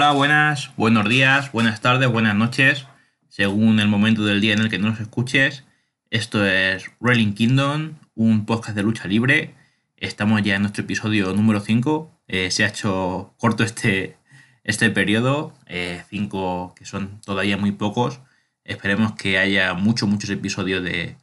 Hola, 0.00 0.12
buenas, 0.12 0.70
buenos 0.76 1.08
días, 1.08 1.50
buenas 1.50 1.80
tardes, 1.80 2.08
buenas 2.08 2.36
noches, 2.36 2.86
según 3.26 3.80
el 3.80 3.88
momento 3.88 4.24
del 4.24 4.40
día 4.40 4.52
en 4.52 4.60
el 4.60 4.68
que 4.68 4.78
nos 4.78 5.00
escuches. 5.00 5.64
Esto 6.08 6.46
es 6.46 6.88
Wrestling 7.00 7.32
Kingdom, 7.32 7.94
un 8.14 8.46
podcast 8.46 8.76
de 8.76 8.84
lucha 8.84 9.08
libre. 9.08 9.56
Estamos 9.96 10.40
ya 10.44 10.54
en 10.54 10.62
nuestro 10.62 10.84
episodio 10.84 11.34
número 11.34 11.58
5. 11.58 12.12
Eh, 12.28 12.52
se 12.52 12.62
ha 12.62 12.68
hecho 12.68 13.34
corto 13.38 13.64
este, 13.64 14.16
este 14.62 14.88
periodo, 14.90 15.52
5 15.66 15.66
eh, 15.66 16.78
que 16.78 16.84
son 16.84 17.20
todavía 17.22 17.56
muy 17.56 17.72
pocos. 17.72 18.20
Esperemos 18.62 19.16
que 19.16 19.36
haya 19.36 19.74
muchos, 19.74 20.08
muchos 20.08 20.30
episodios 20.30 20.84
de, 20.84 21.16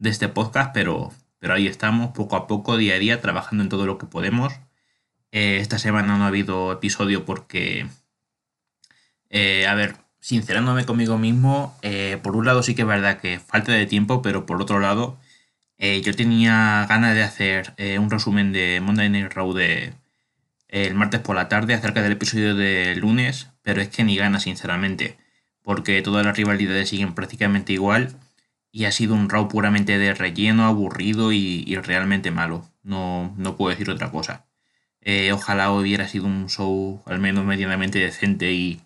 este 0.00 0.28
podcast, 0.28 0.74
pero, 0.74 1.14
pero 1.38 1.54
ahí 1.54 1.66
estamos, 1.66 2.10
poco 2.10 2.36
a 2.36 2.46
poco, 2.46 2.76
día 2.76 2.96
a 2.96 2.98
día, 2.98 3.22
trabajando 3.22 3.64
en 3.64 3.70
todo 3.70 3.86
lo 3.86 3.96
que 3.96 4.04
podemos. 4.04 4.52
Eh, 5.32 5.60
esta 5.62 5.78
semana 5.78 6.18
no 6.18 6.24
ha 6.24 6.26
habido 6.26 6.70
episodio 6.72 7.24
porque, 7.24 7.86
eh, 9.30 9.66
a 9.66 9.74
ver, 9.74 9.96
sincerándome 10.20 10.84
conmigo 10.84 11.18
mismo, 11.18 11.76
eh, 11.82 12.18
por 12.22 12.36
un 12.36 12.46
lado 12.46 12.62
sí 12.62 12.74
que 12.74 12.82
es 12.82 12.88
verdad 12.88 13.20
que 13.20 13.38
falta 13.40 13.72
de 13.72 13.86
tiempo, 13.86 14.22
pero 14.22 14.46
por 14.46 14.60
otro 14.60 14.80
lado, 14.80 15.18
yo 15.78 16.14
tenía 16.16 16.86
ganas 16.88 17.14
de 17.14 17.22
hacer 17.22 17.72
un 18.00 18.10
resumen 18.10 18.52
de 18.52 18.80
Monday 18.82 19.08
Night 19.10 19.32
Raw 19.32 19.52
de, 19.54 19.92
el 20.68 20.94
martes 20.94 21.20
por 21.20 21.36
la 21.36 21.48
tarde 21.48 21.74
acerca 21.74 22.02
del 22.02 22.12
episodio 22.12 22.54
de 22.54 22.94
lunes, 22.96 23.48
pero 23.62 23.80
es 23.80 23.88
que 23.88 24.04
ni 24.04 24.16
ganas, 24.16 24.42
sinceramente, 24.42 25.16
porque 25.62 26.02
todas 26.02 26.24
las 26.24 26.36
rivalidades 26.36 26.90
siguen 26.90 27.14
prácticamente 27.14 27.72
igual 27.72 28.16
y 28.70 28.84
ha 28.84 28.92
sido 28.92 29.14
un 29.14 29.28
Raw 29.28 29.48
puramente 29.48 29.98
de 29.98 30.14
relleno, 30.14 30.66
aburrido 30.66 31.32
y, 31.32 31.64
y 31.66 31.76
realmente 31.76 32.30
malo. 32.30 32.68
No, 32.82 33.34
no 33.36 33.56
puedo 33.56 33.70
decir 33.70 33.90
otra 33.90 34.10
cosa. 34.10 34.46
Eh, 35.00 35.32
ojalá 35.32 35.70
hubiera 35.72 36.08
sido 36.08 36.26
un 36.26 36.48
show 36.48 37.02
al 37.06 37.18
menos 37.18 37.44
medianamente 37.44 37.98
decente 37.98 38.52
y, 38.52 38.80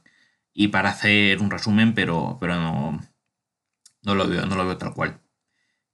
para 0.69 0.91
hacer 0.91 1.41
un 1.41 1.51
resumen, 1.51 1.95
pero, 1.95 2.37
pero 2.41 2.57
no, 2.57 3.01
no, 4.03 4.15
lo 4.15 4.29
veo, 4.29 4.47
no 4.47 4.57
lo 4.57 4.67
veo 4.67 4.79
tal 4.79 4.95
cual. 4.95 5.21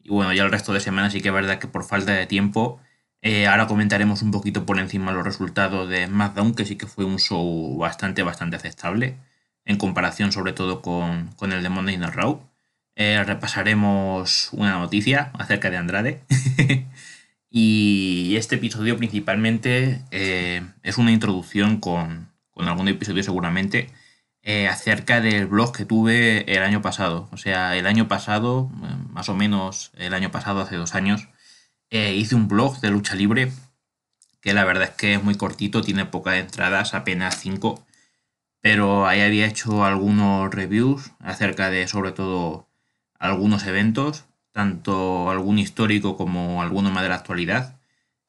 Y 0.00 0.10
bueno, 0.10 0.32
ya 0.32 0.44
el 0.44 0.50
resto 0.50 0.72
de 0.72 0.80
semana 0.80 1.10
sí 1.10 1.20
que 1.20 1.28
es 1.28 1.34
verdad 1.34 1.58
que 1.58 1.68
por 1.68 1.84
falta 1.84 2.12
de 2.12 2.26
tiempo, 2.26 2.80
eh, 3.22 3.46
ahora 3.46 3.66
comentaremos 3.66 4.22
un 4.22 4.30
poquito 4.30 4.66
por 4.66 4.78
encima 4.78 5.12
los 5.12 5.24
resultados 5.24 5.88
de 5.88 6.06
SmackDown, 6.06 6.54
que 6.54 6.64
sí 6.64 6.76
que 6.76 6.86
fue 6.86 7.04
un 7.04 7.18
show 7.18 7.76
bastante, 7.78 8.22
bastante 8.22 8.56
aceptable, 8.56 9.16
en 9.64 9.76
comparación 9.78 10.32
sobre 10.32 10.52
todo 10.52 10.82
con, 10.82 11.30
el 11.52 11.62
de 11.62 11.68
Monday 11.68 11.98
Night 11.98 12.14
Raw. 12.14 12.40
Eh, 12.96 13.22
repasaremos 13.24 14.50
una 14.52 14.78
noticia 14.78 15.30
acerca 15.34 15.70
de 15.70 15.76
Andrade. 15.76 16.22
Y 17.50 18.36
este 18.36 18.56
episodio 18.56 18.96
principalmente 18.98 20.02
eh, 20.10 20.62
es 20.82 20.98
una 20.98 21.12
introducción 21.12 21.80
con, 21.80 22.28
algún 22.56 22.88
episodio 22.88 23.22
seguramente 23.22 23.88
eh, 24.42 24.68
acerca 24.68 25.20
del 25.20 25.46
blog 25.46 25.76
que 25.76 25.84
tuve 25.84 26.50
el 26.52 26.62
año 26.62 26.82
pasado. 26.82 27.28
O 27.32 27.36
sea, 27.36 27.76
el 27.76 27.86
año 27.86 28.08
pasado, 28.08 28.70
eh, 28.84 28.94
más 29.10 29.28
o 29.28 29.34
menos 29.34 29.92
el 29.96 30.14
año 30.14 30.30
pasado, 30.30 30.60
hace 30.60 30.76
dos 30.76 30.94
años, 30.94 31.28
hice 31.90 32.34
un 32.34 32.48
blog 32.48 32.80
de 32.80 32.90
lucha 32.90 33.14
libre 33.14 33.50
que 34.40 34.54
la 34.54 34.64
verdad 34.64 34.84
es 34.84 34.90
que 34.90 35.14
es 35.14 35.22
muy 35.22 35.34
cortito, 35.36 35.82
tiene 35.82 36.04
pocas 36.06 36.36
entradas, 36.36 36.94
apenas 36.94 37.38
cinco. 37.40 37.84
Pero 38.60 39.06
ahí 39.06 39.20
había 39.20 39.46
hecho 39.46 39.84
algunos 39.84 40.50
reviews 40.54 41.12
acerca 41.20 41.70
de 41.70 41.88
sobre 41.88 42.12
todo 42.12 42.68
algunos 43.18 43.66
eventos 43.66 44.28
tanto 44.52 45.30
algún 45.30 45.58
histórico 45.60 46.16
como 46.16 46.62
alguno 46.62 46.90
más 46.90 47.04
de 47.04 47.08
la 47.10 47.14
actualidad. 47.14 47.78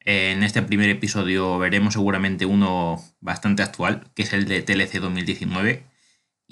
En 0.04 0.44
este 0.44 0.62
primer 0.62 0.88
episodio 0.88 1.58
veremos 1.58 1.94
seguramente 1.94 2.46
uno 2.46 3.02
bastante 3.20 3.64
actual, 3.64 4.04
que 4.14 4.22
es 4.22 4.32
el 4.32 4.46
de 4.46 4.62
TLC 4.62 5.00
2019. 5.00 5.89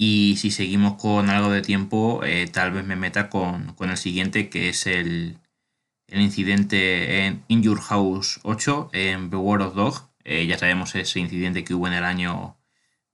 Y 0.01 0.37
si 0.37 0.53
seguimos 0.53 0.95
con 0.95 1.29
algo 1.29 1.51
de 1.51 1.61
tiempo, 1.61 2.23
eh, 2.23 2.47
tal 2.47 2.71
vez 2.71 2.85
me 2.87 2.95
meta 2.95 3.29
con, 3.29 3.75
el 3.81 3.97
siguiente, 3.97 4.49
que 4.49 4.69
es 4.69 4.87
el, 4.87 5.39
incidente 6.07 7.27
en 7.27 7.43
In 7.49 7.65
Your 7.65 7.81
House 7.81 8.39
8, 8.45 8.91
en 8.93 9.29
The 9.29 9.35
World 9.37 9.67
of 9.67 9.75
Dog. 9.75 10.09
Eh, 10.23 10.47
ya 10.47 10.57
sabemos 10.57 10.95
ese 10.95 11.19
incidente 11.19 11.65
que 11.65 11.75
hubo 11.75 11.89
en 11.89 11.95
el 11.95 12.05
año 12.05 12.57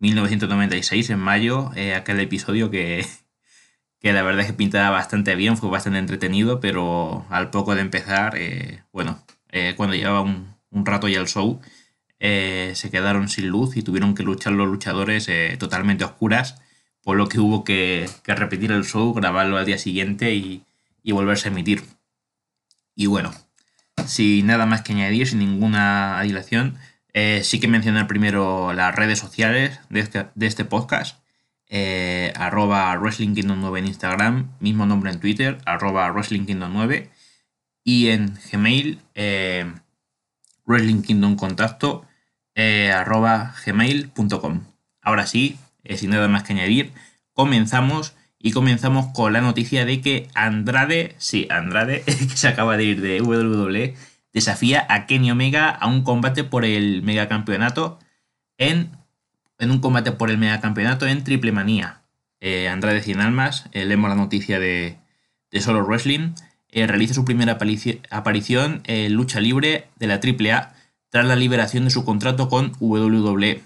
1996, 0.00 1.08
en 1.08 1.20
mayo, 1.20 1.70
eh, 1.74 1.94
aquel 1.94 2.20
episodio 2.20 2.70
que, 2.70 3.06
que 3.98 4.12
la 4.12 4.22
verdad 4.22 4.42
es 4.42 4.48
que 4.48 4.52
pintaba 4.52 4.90
bastante 4.90 5.36
bien, 5.36 5.56
fue 5.56 5.70
bastante 5.70 5.98
entretenido, 5.98 6.60
pero 6.60 7.24
al 7.30 7.48
poco 7.48 7.74
de 7.74 7.80
empezar, 7.80 8.36
bueno, 8.92 9.24
cuando 9.76 9.96
llevaba 9.96 10.20
un, 10.20 10.54
rato 10.84 11.08
ya 11.08 11.18
el 11.18 11.28
show, 11.28 11.62
se 12.20 12.90
quedaron 12.90 13.30
sin 13.30 13.48
luz 13.48 13.74
y 13.78 13.82
tuvieron 13.82 14.14
que 14.14 14.22
luchar 14.22 14.52
los 14.52 14.68
luchadores 14.68 15.30
totalmente 15.58 16.04
oscuras, 16.04 16.60
por 17.04 17.16
lo 17.16 17.28
que 17.28 17.40
hubo 17.40 17.64
que, 17.64 18.08
repetir 18.26 18.72
el 18.72 18.84
show, 18.84 19.12
grabarlo 19.14 19.58
al 19.58 19.66
día 19.66 19.78
siguiente 19.78 20.34
y, 20.34 20.64
volverse 21.12 21.48
a 21.48 21.52
emitir. 21.52 21.84
Y 22.96 23.06
bueno, 23.06 23.32
sin 24.06 24.46
nada 24.46 24.66
más 24.66 24.82
que 24.82 24.92
añadir, 24.92 25.26
sin 25.28 25.38
ninguna 25.38 26.20
dilación, 26.22 26.78
sí 27.42 27.60
que 27.60 27.68
mencionar 27.68 28.06
primero 28.06 28.72
las 28.72 28.94
redes 28.94 29.18
sociales 29.18 29.78
de 29.90 30.00
este, 30.00 30.26
este 30.40 30.64
podcast 30.64 31.18
eh, 31.68 32.32
arroba 32.36 32.94
Wrestling 32.96 33.34
Kingdom 33.34 33.60
9 33.60 33.78
en 33.80 33.86
Instagram, 33.86 34.52
mismo 34.60 34.86
nombre 34.86 35.10
en 35.10 35.18
Twitter, 35.18 35.58
arroba 35.64 36.10
Wrestling 36.12 36.44
Kingdom 36.46 36.72
9 36.72 37.10
y 37.82 38.08
en 38.08 38.38
Gmail, 38.52 39.00
eh, 39.14 39.72
Wrestling 40.66 41.02
Kingdom 41.02 41.36
Contacto, 41.36 42.06
eh, 42.54 42.92
arroba 42.92 43.54
gmail.com. 43.64 44.64
Ahora 45.00 45.26
sí, 45.26 45.58
eh, 45.84 45.96
sin 45.96 46.10
nada 46.10 46.28
más 46.28 46.42
que 46.42 46.52
añadir, 46.52 46.92
comenzamos 47.32 48.14
y 48.38 48.52
comenzamos 48.52 49.06
con 49.14 49.32
la 49.32 49.40
noticia 49.40 49.84
de 49.84 50.00
que 50.00 50.28
Andrade, 50.34 51.14
sí, 51.18 51.46
Andrade, 51.50 52.02
que 52.06 52.36
se 52.36 52.48
acaba 52.48 52.76
de 52.76 52.84
ir 52.84 53.00
de 53.00 53.22
WWE, 53.22 53.94
desafía 54.32 54.86
a 54.88 55.06
Kenny 55.06 55.30
Omega 55.30 55.70
a 55.70 55.86
un 55.86 56.02
combate 56.02 56.44
por 56.44 56.64
el 56.64 57.02
megacampeonato 57.02 57.98
en 58.58 58.90
en 59.58 59.70
un 59.70 59.78
combate 59.80 60.12
por 60.12 60.30
el 60.30 60.38
megacampeonato 60.38 61.06
en 61.06 61.24
Triple 61.24 61.52
Manía. 61.52 62.02
Eh, 62.40 62.68
Andrade 62.68 63.02
Cien 63.02 63.20
Almas, 63.20 63.68
eh, 63.72 63.84
leemos 63.84 64.10
la 64.10 64.16
noticia 64.16 64.58
de, 64.58 64.98
Solo 65.60 65.84
Wrestling, 65.84 66.32
realiza 66.72 67.14
su 67.14 67.24
primera 67.24 67.56
aparición 68.10 68.82
en 68.84 69.12
lucha 69.14 69.40
libre 69.40 69.86
de 69.96 70.08
la 70.08 70.14
AAA 70.14 70.74
tras 71.08 71.24
la 71.26 71.36
liberación 71.36 71.84
de 71.84 71.90
su 71.90 72.04
contrato 72.04 72.48
con 72.48 72.72
WWE. 72.80 73.62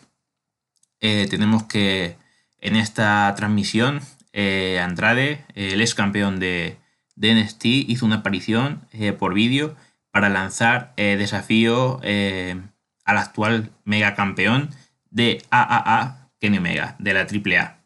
Tenemos 1.00 1.64
que 1.64 2.16
en 2.60 2.76
esta 2.76 3.32
transmisión 3.36 4.00
Andrade, 4.32 5.44
el 5.54 5.80
ex 5.80 5.94
campeón 5.94 6.38
de, 6.38 6.76
de 7.16 7.34
NXT, 7.34 7.64
hizo 7.64 8.06
una 8.06 8.16
aparición 8.16 8.86
por 9.18 9.34
vídeo 9.34 9.76
para 10.10 10.28
lanzar 10.28 10.94
desafío 10.96 12.00
al 12.02 13.16
actual 13.16 13.70
megacampeón 13.84 14.70
de 15.10 15.42
AAA 15.50 16.28
Kenny 16.40 16.58
Omega, 16.58 16.96
de 16.98 17.14
la 17.14 17.20
AAA. 17.20 17.78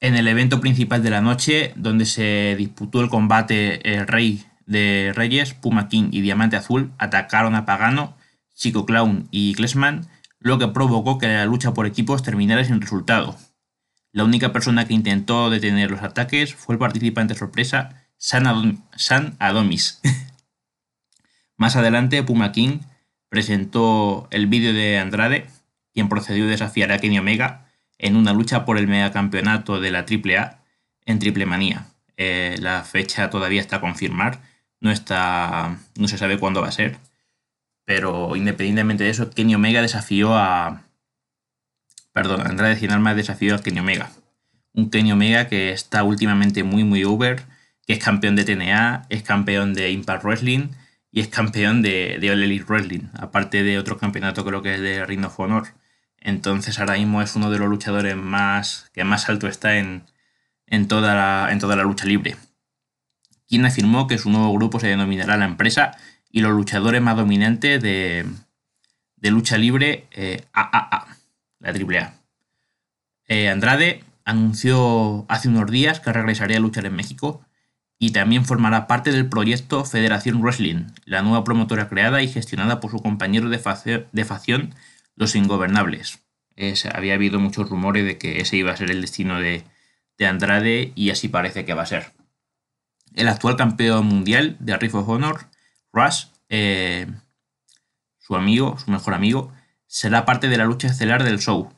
En 0.00 0.16
el 0.16 0.26
evento 0.26 0.60
principal 0.60 1.02
de 1.02 1.10
la 1.10 1.20
noche, 1.20 1.72
donde 1.76 2.06
se 2.06 2.56
disputó 2.56 3.00
el 3.00 3.08
combate 3.08 3.94
el 3.94 4.06
Rey 4.06 4.44
de 4.66 5.12
Reyes, 5.14 5.54
Puma 5.54 5.88
King 5.88 6.08
y 6.10 6.22
Diamante 6.22 6.56
Azul 6.56 6.92
atacaron 6.98 7.54
a 7.54 7.64
Pagano, 7.64 8.16
Chico 8.54 8.84
Clown 8.84 9.28
y 9.30 9.54
Klesman, 9.54 10.08
lo 10.42 10.58
que 10.58 10.68
provocó 10.68 11.18
que 11.18 11.28
la 11.28 11.44
lucha 11.46 11.74
por 11.74 11.86
equipos 11.86 12.22
terminara 12.22 12.64
sin 12.64 12.80
resultado. 12.80 13.36
La 14.12 14.24
única 14.24 14.52
persona 14.52 14.86
que 14.86 14.94
intentó 14.94 15.48
detener 15.50 15.90
los 15.90 16.02
ataques 16.02 16.54
fue 16.54 16.74
el 16.74 16.78
participante 16.78 17.34
sorpresa 17.34 18.02
San, 18.18 18.46
Adomis. 19.38 20.00
Más 21.56 21.76
adelante, 21.76 22.22
Puma 22.22 22.52
King 22.52 22.80
presentó 23.28 24.28
el 24.30 24.46
vídeo 24.46 24.74
de 24.74 24.98
Andrade 24.98 25.48
quien 25.94 26.08
procedió 26.08 26.44
a 26.44 26.48
desafiar 26.48 26.92
a 26.92 26.98
Kenny 26.98 27.18
Omega 27.18 27.66
en 27.98 28.16
una 28.16 28.32
lucha 28.32 28.64
por 28.64 28.78
el 28.78 28.88
megacampeonato 28.88 29.80
de 29.80 29.90
la 29.90 30.00
AAA 30.00 30.58
en 31.04 31.18
Triple 31.18 31.46
Manía. 31.46 31.86
Eh, 32.16 32.56
la 32.60 32.82
fecha 32.82 33.30
todavía 33.30 33.60
está 33.60 33.76
a 33.76 33.80
confirmar, 33.80 34.40
no, 34.80 34.90
está, 34.90 35.78
no 35.96 36.08
se 36.08 36.18
sabe 36.18 36.38
cuándo 36.38 36.60
va 36.60 36.68
a 36.68 36.72
ser. 36.72 36.98
Pero 37.84 38.36
independientemente 38.36 39.04
de 39.04 39.10
eso, 39.10 39.30
Kenny 39.30 39.54
Omega 39.54 39.82
desafió 39.82 40.36
a. 40.36 40.82
Perdón, 42.12 42.46
Andrade 42.46 42.76
Cien 42.76 42.92
Armas 42.92 43.16
desafió 43.16 43.54
a 43.54 43.62
Kenny 43.62 43.80
Omega. 43.80 44.10
Un 44.74 44.90
Kenny 44.90 45.12
Omega 45.12 45.48
que 45.48 45.72
está 45.72 46.02
últimamente 46.02 46.62
muy, 46.62 46.84
muy 46.84 47.04
over, 47.04 47.42
que 47.86 47.94
es 47.94 47.98
campeón 47.98 48.36
de 48.36 48.44
TNA, 48.44 49.06
es 49.08 49.22
campeón 49.22 49.74
de 49.74 49.90
Impact 49.90 50.24
Wrestling 50.24 50.68
y 51.10 51.20
es 51.20 51.28
campeón 51.28 51.82
de, 51.82 52.18
de 52.20 52.30
All 52.30 52.42
Elite 52.42 52.64
Wrestling, 52.64 53.08
aparte 53.18 53.62
de 53.62 53.78
otro 53.78 53.98
campeonato 53.98 54.44
creo 54.44 54.62
que 54.62 54.74
es 54.74 54.80
de 54.80 55.04
Ring 55.04 55.24
of 55.24 55.38
Honor. 55.38 55.68
Entonces 56.18 56.78
ahora 56.78 56.94
mismo 56.94 57.20
es 57.20 57.34
uno 57.36 57.50
de 57.50 57.58
los 57.58 57.68
luchadores 57.68 58.16
más 58.16 58.90
que 58.94 59.04
más 59.04 59.28
alto 59.28 59.48
está 59.48 59.76
en, 59.76 60.04
en, 60.66 60.88
toda, 60.88 61.14
la, 61.14 61.52
en 61.52 61.58
toda 61.58 61.76
la 61.76 61.82
lucha 61.82 62.06
libre. 62.06 62.36
Quien 63.48 63.66
afirmó 63.66 64.06
que 64.06 64.18
su 64.18 64.30
nuevo 64.30 64.52
grupo 64.54 64.80
se 64.80 64.86
denominará 64.86 65.36
la 65.36 65.44
empresa 65.44 65.96
y 66.32 66.40
los 66.40 66.52
luchadores 66.52 67.00
más 67.00 67.16
dominantes 67.16 67.80
de, 67.80 68.26
de 69.22 69.30
lucha 69.30 69.56
libre 69.56 70.06
eh, 70.10 70.44
AAA, 70.52 71.06
la 71.60 71.68
AAA. 71.70 72.14
Eh, 73.28 73.48
Andrade 73.48 74.02
anunció 74.24 75.24
hace 75.28 75.48
unos 75.48 75.70
días 75.70 76.00
que 76.00 76.12
regresaría 76.12 76.56
a 76.56 76.60
luchar 76.60 76.86
en 76.86 76.96
México 76.96 77.44
y 77.98 78.10
también 78.10 78.44
formará 78.44 78.88
parte 78.88 79.12
del 79.12 79.28
proyecto 79.28 79.84
Federación 79.84 80.42
Wrestling, 80.42 80.86
la 81.04 81.22
nueva 81.22 81.44
promotora 81.44 81.88
creada 81.88 82.20
y 82.20 82.28
gestionada 82.28 82.80
por 82.80 82.90
su 82.90 82.98
compañero 82.98 83.48
de, 83.48 83.60
facción, 83.60 84.74
Los 85.14 85.36
Ingobernables. 85.36 86.18
había 86.92 87.14
habido 87.14 87.38
muchos 87.38 87.70
rumores 87.70 88.04
de 88.04 88.18
que 88.18 88.40
ese 88.40 88.56
iba 88.56 88.72
a 88.72 88.76
ser 88.76 88.90
el 88.90 89.02
destino 89.02 89.38
de, 89.38 89.64
Andrade 90.18 90.92
y 90.94 91.10
así 91.10 91.26
parece 91.26 91.64
que 91.64 91.74
va 91.74 91.82
a 91.82 91.86
ser. 91.86 92.12
El 93.14 93.26
actual 93.26 93.56
campeón 93.56 94.06
mundial 94.06 94.56
de 94.60 94.76
Riff 94.76 94.94
of 94.94 95.08
Honor, 95.08 95.48
Rush, 95.92 96.26
eh, 96.48 97.06
su 98.18 98.36
amigo, 98.36 98.78
su 98.78 98.90
mejor 98.90 99.14
amigo, 99.14 99.52
será 99.86 100.24
parte 100.24 100.48
de 100.48 100.56
la 100.56 100.64
lucha 100.64 100.88
estelar 100.88 101.22
del 101.24 101.38
show, 101.38 101.72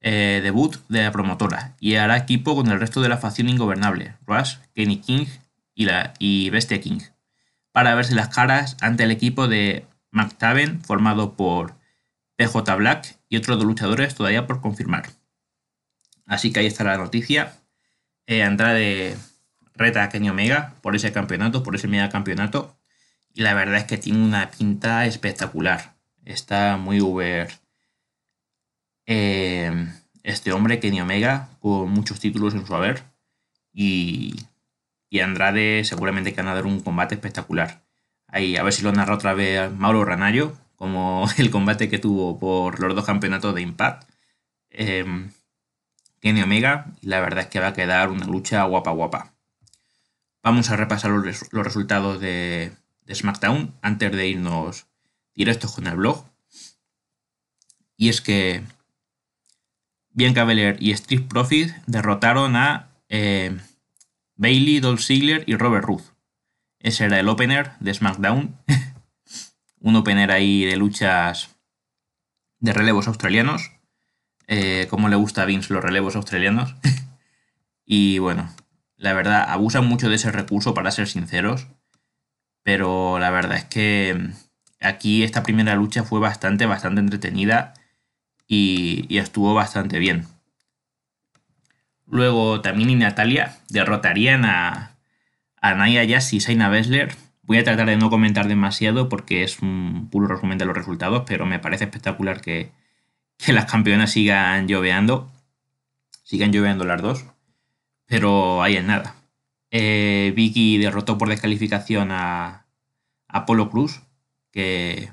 eh, 0.00 0.40
debut 0.42 0.76
de 0.88 1.02
la 1.02 1.12
promotora, 1.12 1.74
y 1.80 1.96
hará 1.96 2.16
equipo 2.16 2.54
con 2.54 2.68
el 2.70 2.78
resto 2.78 3.00
de 3.00 3.08
la 3.08 3.18
facción 3.18 3.48
ingobernable, 3.48 4.14
Rush, 4.26 4.56
Kenny 4.74 4.98
King 5.00 5.26
y, 5.74 5.86
la, 5.86 6.14
y 6.18 6.50
Bestia 6.50 6.80
King, 6.80 7.00
para 7.72 7.94
verse 7.94 8.14
las 8.14 8.28
caras 8.28 8.76
ante 8.80 9.04
el 9.04 9.10
equipo 9.10 9.48
de 9.48 9.86
McTaven 10.10 10.82
formado 10.82 11.34
por 11.36 11.74
PJ 12.36 12.76
Black 12.76 13.18
y 13.28 13.36
otros 13.36 13.58
dos 13.58 13.66
luchadores 13.66 14.14
todavía 14.14 14.46
por 14.46 14.60
confirmar. 14.60 15.10
Así 16.26 16.52
que 16.52 16.60
ahí 16.60 16.66
está 16.66 16.84
la 16.84 16.96
noticia. 16.96 17.54
Eh, 18.26 18.42
Andrade 18.42 19.16
reta 19.74 20.04
a 20.04 20.08
Kenny 20.08 20.30
Omega 20.30 20.74
por 20.82 20.94
ese 20.94 21.12
campeonato, 21.12 21.62
por 21.62 21.74
ese 21.74 21.88
mega 21.88 22.10
campeonato. 22.10 22.77
Y 23.38 23.42
la 23.42 23.54
verdad 23.54 23.76
es 23.76 23.84
que 23.84 23.98
tiene 23.98 24.24
una 24.24 24.50
pinta 24.50 25.06
espectacular. 25.06 25.94
Está 26.24 26.76
muy 26.76 27.00
uber. 27.00 27.48
Eh, 29.06 29.86
este 30.24 30.52
hombre, 30.52 30.80
Kenny 30.80 31.00
Omega, 31.00 31.48
con 31.60 31.88
muchos 31.88 32.18
títulos 32.18 32.54
en 32.54 32.66
su 32.66 32.74
haber. 32.74 33.04
Y 33.72 34.34
y 35.08 35.20
Andrade 35.20 35.84
seguramente 35.84 36.32
que 36.32 36.42
van 36.42 36.48
a 36.48 36.54
dar 36.54 36.66
un 36.66 36.80
combate 36.80 37.14
espectacular. 37.14 37.82
Ahí, 38.26 38.56
a 38.56 38.62
ver 38.64 38.72
si 38.72 38.82
lo 38.82 38.92
narra 38.92 39.14
otra 39.14 39.34
vez 39.34 39.70
Mauro 39.72 40.04
Ranayo, 40.04 40.56
como 40.74 41.28
el 41.38 41.50
combate 41.52 41.88
que 41.88 42.00
tuvo 42.00 42.40
por 42.40 42.80
los 42.80 42.94
dos 42.96 43.04
campeonatos 43.04 43.54
de 43.54 43.62
Impact. 43.62 44.10
Eh, 44.70 45.30
Kenny 46.20 46.42
Omega, 46.42 46.86
y 47.00 47.06
la 47.06 47.20
verdad 47.20 47.44
es 47.44 47.46
que 47.46 47.60
va 47.60 47.68
a 47.68 47.72
quedar 47.72 48.10
una 48.10 48.26
lucha 48.26 48.64
guapa 48.64 48.90
guapa. 48.90 49.34
Vamos 50.42 50.70
a 50.70 50.76
repasar 50.76 51.12
los, 51.12 51.48
resultados 51.52 52.20
de, 52.20 52.72
SmackDown 53.14 53.74
antes 53.82 54.12
de 54.12 54.28
irnos 54.28 54.86
directos 55.34 55.72
con 55.74 55.86
el 55.86 55.96
blog. 55.96 56.24
Y 57.96 58.08
es 58.08 58.20
que 58.20 58.62
Bianca 60.10 60.44
Belair 60.44 60.76
y 60.80 60.92
Street 60.92 61.26
Profit 61.28 61.70
derrotaron 61.86 62.56
a 62.56 62.90
eh, 63.08 63.56
Bailey, 64.36 64.80
Dolph 64.80 65.00
Ziggler 65.00 65.44
y 65.46 65.56
Robert 65.56 65.84
Ruth. 65.84 66.04
Ese 66.78 67.04
era 67.04 67.18
el 67.18 67.28
opener 67.28 67.72
de 67.80 67.94
SmackDown. 67.94 68.56
un 69.80 69.96
opener 69.96 70.30
ahí 70.30 70.64
de 70.64 70.76
luchas 70.76 71.56
de 72.60 72.72
relevos 72.72 73.08
australianos. 73.08 73.72
Eh, 74.46 74.86
como 74.88 75.08
le 75.08 75.16
gusta 75.16 75.42
a 75.42 75.44
Vince 75.44 75.72
los 75.72 75.82
relevos 75.84 76.16
australianos. 76.16 76.74
y 77.84 78.18
bueno, 78.18 78.48
la 78.96 79.12
verdad, 79.12 79.44
abusan 79.48 79.86
mucho 79.86 80.08
de 80.08 80.16
ese 80.16 80.32
recurso 80.32 80.74
para 80.74 80.90
ser 80.90 81.08
sinceros. 81.08 81.68
Pero 82.68 83.18
la 83.18 83.30
verdad 83.30 83.56
es 83.56 83.64
que 83.64 84.28
aquí 84.78 85.22
esta 85.22 85.42
primera 85.42 85.74
lucha 85.74 86.04
fue 86.04 86.20
bastante, 86.20 86.66
bastante 86.66 87.00
entretenida 87.00 87.72
y 88.46 89.16
estuvo 89.16 89.54
bastante 89.54 89.98
bien. 89.98 90.26
Luego 92.04 92.60
también 92.60 92.90
y 92.90 92.94
Natalia 92.94 93.56
derrotarían 93.70 94.44
a, 94.44 94.98
a 95.62 95.74
Naya 95.76 96.06
Jax 96.06 96.34
y 96.34 96.40
Saina 96.40 96.68
Bessler. 96.68 97.16
Voy 97.40 97.56
a 97.56 97.64
tratar 97.64 97.86
de 97.86 97.96
no 97.96 98.10
comentar 98.10 98.48
demasiado 98.48 99.08
porque 99.08 99.44
es 99.44 99.60
un 99.60 100.10
puro 100.10 100.26
resumen 100.26 100.58
de 100.58 100.66
los 100.66 100.76
resultados, 100.76 101.22
pero 101.26 101.46
me 101.46 101.58
parece 101.58 101.84
espectacular 101.84 102.42
que, 102.42 102.70
las 103.46 103.64
campeonas 103.64 104.12
sigan 104.12 104.68
lloveando. 104.68 105.32
Sigan 106.22 106.52
lloveando 106.52 106.84
las 106.84 107.00
dos. 107.00 107.24
Pero 108.04 108.62
ahí 108.62 108.76
es 108.76 108.84
nada. 108.84 109.14
Eh, 109.70 110.32
Vicky 110.34 110.78
derrotó 110.78 111.18
por 111.18 111.28
descalificación 111.28 112.10
a 112.10 112.66
Apolo 113.28 113.70
Cruz, 113.70 114.02
que, 114.50 115.12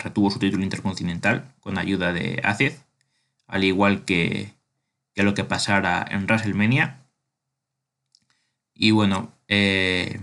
retuvo 0.00 0.30
su 0.30 0.38
título 0.38 0.62
intercontinental 0.62 1.52
con 1.60 1.76
ayuda 1.76 2.12
de 2.12 2.40
Acez, 2.44 2.84
al 3.48 3.64
igual 3.64 4.04
que, 4.04 4.52
que 5.12 5.24
lo 5.24 5.34
que 5.34 5.42
pasara 5.42 6.06
en 6.08 6.24
WrestleMania. 6.24 7.00
Y 8.74 8.92
bueno, 8.92 9.32
eh, 9.48 10.20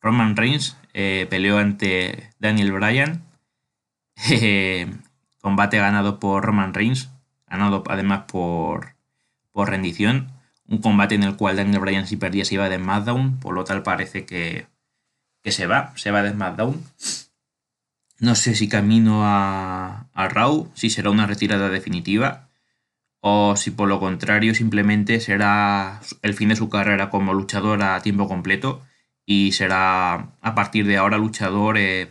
Roman 0.00 0.36
Reigns 0.36 0.76
eh, 0.94 1.26
peleó 1.30 1.58
ante 1.58 2.30
Daniel 2.40 2.72
Bryan. 2.72 3.22
combate 5.40 5.78
ganado 5.78 6.18
por 6.18 6.44
Roman 6.44 6.74
Reigns, 6.74 7.10
ganado 7.46 7.84
además 7.88 8.24
por 8.26 8.96
rendición. 9.54 10.31
Un 10.72 10.78
combate 10.78 11.14
en 11.14 11.22
el 11.22 11.36
cual 11.36 11.56
Daniel 11.56 11.80
Bryan 11.80 12.06
si 12.06 12.16
perdía 12.16 12.46
se 12.46 12.54
iba 12.54 12.70
de 12.70 12.78
SmackDown, 12.78 13.38
por 13.40 13.52
lo 13.52 13.64
tal 13.64 13.82
parece 13.82 14.24
que, 14.24 14.66
que 15.42 15.52
se 15.52 15.66
va, 15.66 15.92
se 15.96 16.10
va 16.10 16.22
de 16.22 16.30
SmackDown. 16.30 16.82
No 18.20 18.34
sé 18.34 18.54
si 18.54 18.68
camino 18.68 19.26
a, 19.26 20.08
a 20.14 20.28
Raw, 20.28 20.70
si 20.74 20.88
será 20.88 21.10
una 21.10 21.26
retirada 21.26 21.68
definitiva 21.68 22.48
o 23.20 23.54
si 23.54 23.70
por 23.70 23.88
lo 23.88 24.00
contrario 24.00 24.54
simplemente 24.54 25.20
será 25.20 26.00
el 26.22 26.34
fin 26.34 26.48
de 26.48 26.56
su 26.56 26.70
carrera 26.70 27.10
como 27.10 27.34
luchador 27.34 27.82
a 27.82 28.00
tiempo 28.00 28.26
completo 28.26 28.82
y 29.26 29.52
será 29.52 30.32
a 30.40 30.54
partir 30.54 30.86
de 30.86 30.96
ahora 30.96 31.18
luchador 31.18 31.76
eh, 31.76 32.08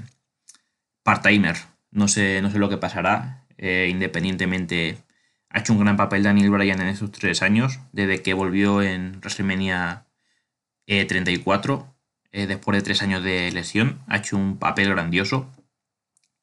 part-timer. 1.04 1.58
No 1.90 2.08
sé, 2.08 2.42
no 2.42 2.52
sé 2.52 2.60
lo 2.60 2.70
que 2.70 2.78
pasará, 2.78 3.44
eh, 3.58 3.88
independientemente. 3.90 5.00
Ha 5.54 5.60
hecho 5.60 5.74
un 5.74 5.80
gran 5.80 5.98
papel 5.98 6.24
Daniel 6.24 6.50
Bryan 6.50 6.82
en 6.82 6.88
esos 6.88 7.12
tres 7.12 7.42
años, 7.42 7.80
desde 7.92 8.22
que 8.22 8.34
volvió 8.34 8.82
en 8.82 9.20
WrestleMania 9.20 10.06
34, 10.86 11.96
eh, 12.32 12.48
después 12.48 12.78
de 12.78 12.84
tres 12.84 13.02
años 13.02 13.24
de 13.24 13.52
lesión. 13.52 14.00
Ha 14.08 14.18
hecho 14.18 14.38
un 14.38 14.58
papel 14.58 14.90
grandioso 14.90 15.50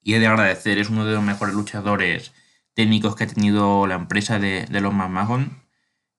y 0.03 0.15
he 0.15 0.21
de 0.21 0.27
agradecer, 0.27 0.79
es 0.79 0.91
uno 0.91 1.05
de 1.05 1.15
los 1.15 1.23
mejores 1.23 1.55
luchadores 1.55 2.33
técnicos 2.75 3.17
que 3.17 3.25
ha 3.25 3.27
tenido 3.27 3.87
la 3.87 3.97
empresa 3.97 4.39
de, 4.39 4.67
los 4.71 4.95
McMahon. 4.95 5.63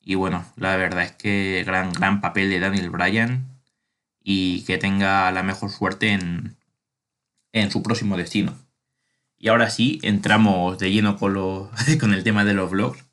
Y 0.01 0.15
bueno, 0.15 0.46
la 0.55 0.75
verdad 0.77 1.03
es 1.03 1.12
que 1.13 1.63
gran, 1.65 1.91
gran 1.93 2.22
papel 2.22 2.50
de 2.50 2.60
Daniel 2.60 2.89
Bryan 2.89 3.60
y 4.24 4.63
que 4.65 4.77
tenga 4.77 5.31
la 5.31 5.43
mejor 5.43 5.69
suerte 5.72 6.10
en, 6.12 6.58
en 7.53 7.72
su 7.72 7.81
próximo 7.84 8.17
destino. 8.17 8.55
Y 9.39 9.48
ahora 9.48 9.69
sí, 9.69 10.00
entramos 10.03 10.77
de 10.77 10.91
lleno 10.91 11.17
con, 11.17 11.34
con 12.00 12.13
el 12.13 12.24
tema 12.24 12.46
de 12.46 12.53
los 12.53 12.69
vlogs. 12.69 13.03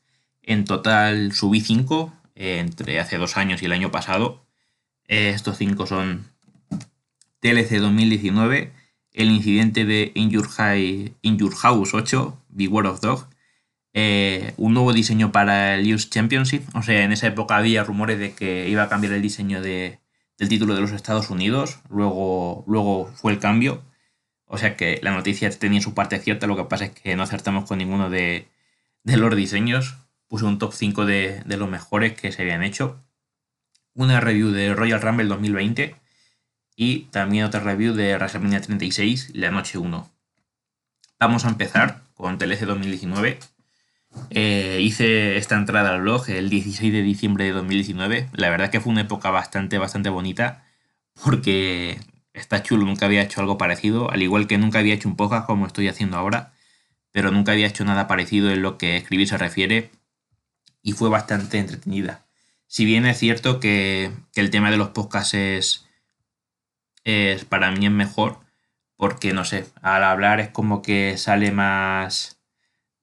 En 0.42 0.64
total 0.64 1.32
subí 1.32 1.60
5 1.60 2.12
eh, 2.34 2.58
entre 2.58 3.00
hace 3.00 3.16
dos 3.16 3.36
años 3.36 3.62
y 3.62 3.66
el 3.66 3.72
año 3.72 3.90
pasado. 3.90 4.44
Eh, 5.08 5.30
estos 5.30 5.56
5 5.56 5.86
son 5.86 6.26
TLC 7.40 7.78
2019, 7.78 8.72
el 9.12 9.30
incidente 9.30 9.84
de 9.84 10.12
Injure, 10.14 10.48
High, 10.48 11.14
Injure 11.22 11.56
House 11.56 11.94
8, 11.94 12.36
Beware 12.48 12.88
of 12.88 13.00
Dog, 13.00 13.28
eh, 13.94 14.52
un 14.58 14.74
nuevo 14.74 14.92
diseño 14.92 15.32
para 15.32 15.74
el 15.74 15.86
Youth 15.86 16.10
Championship. 16.10 16.62
O 16.74 16.82
sea, 16.82 17.04
en 17.04 17.12
esa 17.12 17.28
época 17.28 17.56
había 17.56 17.84
rumores 17.84 18.18
de 18.18 18.34
que 18.34 18.68
iba 18.68 18.82
a 18.82 18.88
cambiar 18.88 19.14
el 19.14 19.22
diseño 19.22 19.62
del 19.62 19.98
título 20.36 20.74
de 20.74 20.82
los 20.82 20.92
Estados 20.92 21.30
Unidos. 21.30 21.78
Luego, 21.88 22.64
luego 22.66 23.10
fue 23.14 23.32
el 23.32 23.38
cambio. 23.38 23.82
O 24.46 24.58
sea 24.58 24.76
que 24.76 25.00
la 25.02 25.12
noticia 25.12 25.50
tenía 25.50 25.80
su 25.80 25.94
parte 25.94 26.18
cierta. 26.18 26.46
Lo 26.46 26.56
que 26.56 26.64
pasa 26.64 26.86
es 26.86 26.90
que 26.92 27.16
no 27.16 27.22
acertamos 27.22 27.66
con 27.66 27.78
ninguno 27.78 28.10
de, 28.10 28.48
los 29.04 29.36
diseños. 29.36 29.96
Puse 30.28 30.44
un 30.44 30.58
top 30.58 30.72
5 30.72 31.04
de, 31.06 31.42
los 31.46 31.68
mejores 31.68 32.14
que 32.14 32.32
se 32.32 32.42
habían 32.42 32.62
hecho. 32.62 33.02
Una 33.94 34.20
review 34.20 34.50
de 34.50 34.74
Royal 34.74 35.00
Rumble 35.00 35.26
2020. 35.26 35.96
y 36.76 37.04
también 37.10 37.44
otra 37.44 37.60
review 37.60 37.94
de 37.94 38.14
WrestleMania 38.16 38.60
36, 38.60 39.30
la 39.34 39.50
noche 39.50 39.78
1. 39.78 40.10
Vamos 41.18 41.46
a 41.46 41.48
empezar 41.48 42.02
con 42.14 42.36
TLC 42.38 42.60
2019. 42.66 43.38
Eh, 44.30 44.78
hice 44.82 45.36
esta 45.36 45.56
entrada 45.56 45.94
al 45.94 46.02
blog 46.02 46.28
el 46.28 46.50
16 46.50 46.92
de 46.92 47.02
diciembre 47.02 47.44
de 47.44 47.52
2019. 47.52 48.28
La 48.34 48.50
verdad 48.50 48.70
que 48.70 48.80
fue 48.80 48.92
una 48.92 49.02
época 49.02 49.30
bastante, 49.30 49.78
bastante 49.78 50.10
bonita 50.10 50.64
porque 51.22 51.98
está 52.36 52.62
chulo, 52.62 52.84
nunca 52.84 53.06
había 53.06 53.22
hecho 53.22 53.40
algo 53.40 53.58
parecido, 53.58 54.10
al 54.10 54.22
igual 54.22 54.46
que 54.46 54.58
nunca 54.58 54.78
había 54.78 54.94
hecho 54.94 55.08
un 55.08 55.16
podcast 55.16 55.46
como 55.46 55.66
estoy 55.66 55.88
haciendo 55.88 56.16
ahora, 56.16 56.52
pero 57.12 57.30
nunca 57.30 57.52
había 57.52 57.66
hecho 57.66 57.84
nada 57.84 58.06
parecido 58.06 58.50
en 58.50 58.62
lo 58.62 58.78
que 58.78 58.96
escribir 58.96 59.28
se 59.28 59.38
refiere 59.38 59.90
y 60.82 60.92
fue 60.92 61.08
bastante 61.08 61.58
entretenida. 61.58 62.26
Si 62.66 62.84
bien 62.84 63.06
es 63.06 63.18
cierto 63.18 63.60
que, 63.60 64.12
el 64.34 64.50
tema 64.50 64.70
de 64.70 64.76
los 64.76 64.90
podcasts 64.90 65.34
es, 65.34 65.86
es, 67.04 67.44
para 67.44 67.70
mí 67.70 67.86
es 67.86 67.92
mejor, 67.92 68.40
porque 68.96 69.32
no 69.32 69.44
sé, 69.44 69.66
al 69.82 70.04
hablar 70.04 70.40
es 70.40 70.48
como 70.48 70.82
que 70.82 71.16
sale 71.16 71.52
más, 71.52 72.40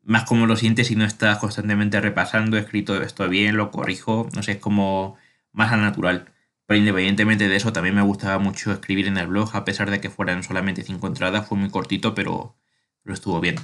más 0.01 0.25
como 0.25 0.45
lo 0.45 0.55
sientes 0.57 0.91
y 0.91 0.95
no 0.95 1.05
estás 1.05 1.39
constantemente 1.39 2.01
repasando, 2.01 2.57
he 2.57 2.61
escrito 2.61 3.01
esto 3.01 3.27
bien, 3.29 3.57
lo 3.57 3.71
corrijo, 3.71 4.29
no 4.35 4.43
sé, 4.43 4.53
es 4.53 4.57
como 4.59 5.17
más 5.51 5.71
al 5.71 5.81
natural. 5.81 6.32
Pero 6.65 6.79
independientemente 6.79 7.48
de 7.48 7.55
eso, 7.55 7.74
también 7.74 7.96
me 7.96 8.01
gustaba 8.01 8.39
mucho 8.39 8.72
escribir 8.72 9.08
en 9.08 9.17
el 9.17 9.27
blog, 9.27 9.55
a 9.55 9.65
pesar 9.65 9.91
de 9.91 10.00
que 10.00 10.10
fueran 10.10 10.43
solamente 10.43 10.84
cinco 10.84 11.08
entradas, 11.08 11.48
fue 11.48 11.58
muy 11.58 11.70
cortito, 11.70 12.15
pero, 12.15 12.55
pero 13.03 13.13
estuvo 13.13 13.39
bien. 13.41 13.55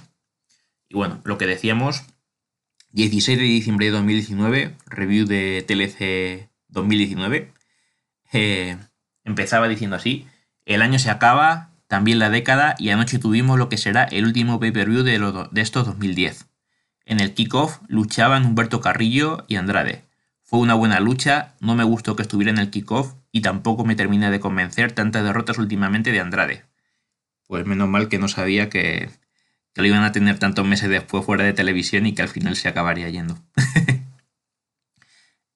Y 0.89 0.95
bueno, 0.95 1.21
lo 1.23 1.37
que 1.37 1.45
decíamos, 1.45 2.03
16 2.91 3.37
de 3.37 3.43
diciembre 3.43 3.85
de 3.85 3.91
2019, 3.91 4.75
review 4.87 5.25
de 5.25 5.63
TLC 5.67 6.49
2019. 6.67 7.53
Eh, 8.33 8.77
empezaba 9.23 9.67
diciendo 9.67 9.95
así, 9.95 10.27
el 10.65 10.81
año 10.81 10.99
se 10.99 11.09
acaba, 11.09 11.71
también 11.87 12.19
la 12.19 12.29
década, 12.29 12.75
y 12.79 12.89
anoche 12.89 13.19
tuvimos 13.19 13.57
lo 13.57 13.69
que 13.69 13.77
será 13.77 14.03
el 14.03 14.25
último 14.25 14.59
pay-per-view 14.59 15.03
de, 15.03 15.19
de 15.51 15.61
estos 15.61 15.85
2010. 15.85 16.47
En 17.05 17.19
el 17.19 17.33
kickoff 17.33 17.79
luchaban 17.87 18.45
Humberto 18.45 18.81
Carrillo 18.81 19.45
y 19.47 19.55
Andrade. 19.55 20.08
Fue 20.49 20.57
una 20.57 20.73
buena 20.73 20.99
lucha, 20.99 21.53
no 21.59 21.75
me 21.75 21.83
gustó 21.83 22.15
que 22.15 22.23
estuviera 22.23 22.49
en 22.49 22.57
el 22.57 22.71
kickoff 22.71 23.13
y 23.31 23.41
tampoco 23.41 23.85
me 23.85 23.95
termina 23.95 24.31
de 24.31 24.39
convencer 24.39 24.91
tantas 24.91 25.23
derrotas 25.23 25.59
últimamente 25.59 26.11
de 26.11 26.19
Andrade. 26.19 26.65
Pues 27.45 27.67
menos 27.67 27.87
mal 27.87 28.09
que 28.09 28.17
no 28.17 28.27
sabía 28.27 28.67
que, 28.67 29.11
lo 29.75 29.85
iban 29.85 30.03
a 30.03 30.11
tener 30.11 30.39
tantos 30.39 30.65
meses 30.65 30.89
después 30.89 31.23
fuera 31.23 31.43
de 31.43 31.53
televisión 31.53 32.07
y 32.07 32.15
que 32.15 32.23
al 32.23 32.29
final 32.29 32.55
se 32.55 32.67
acabaría 32.67 33.09
yendo. 33.09 33.37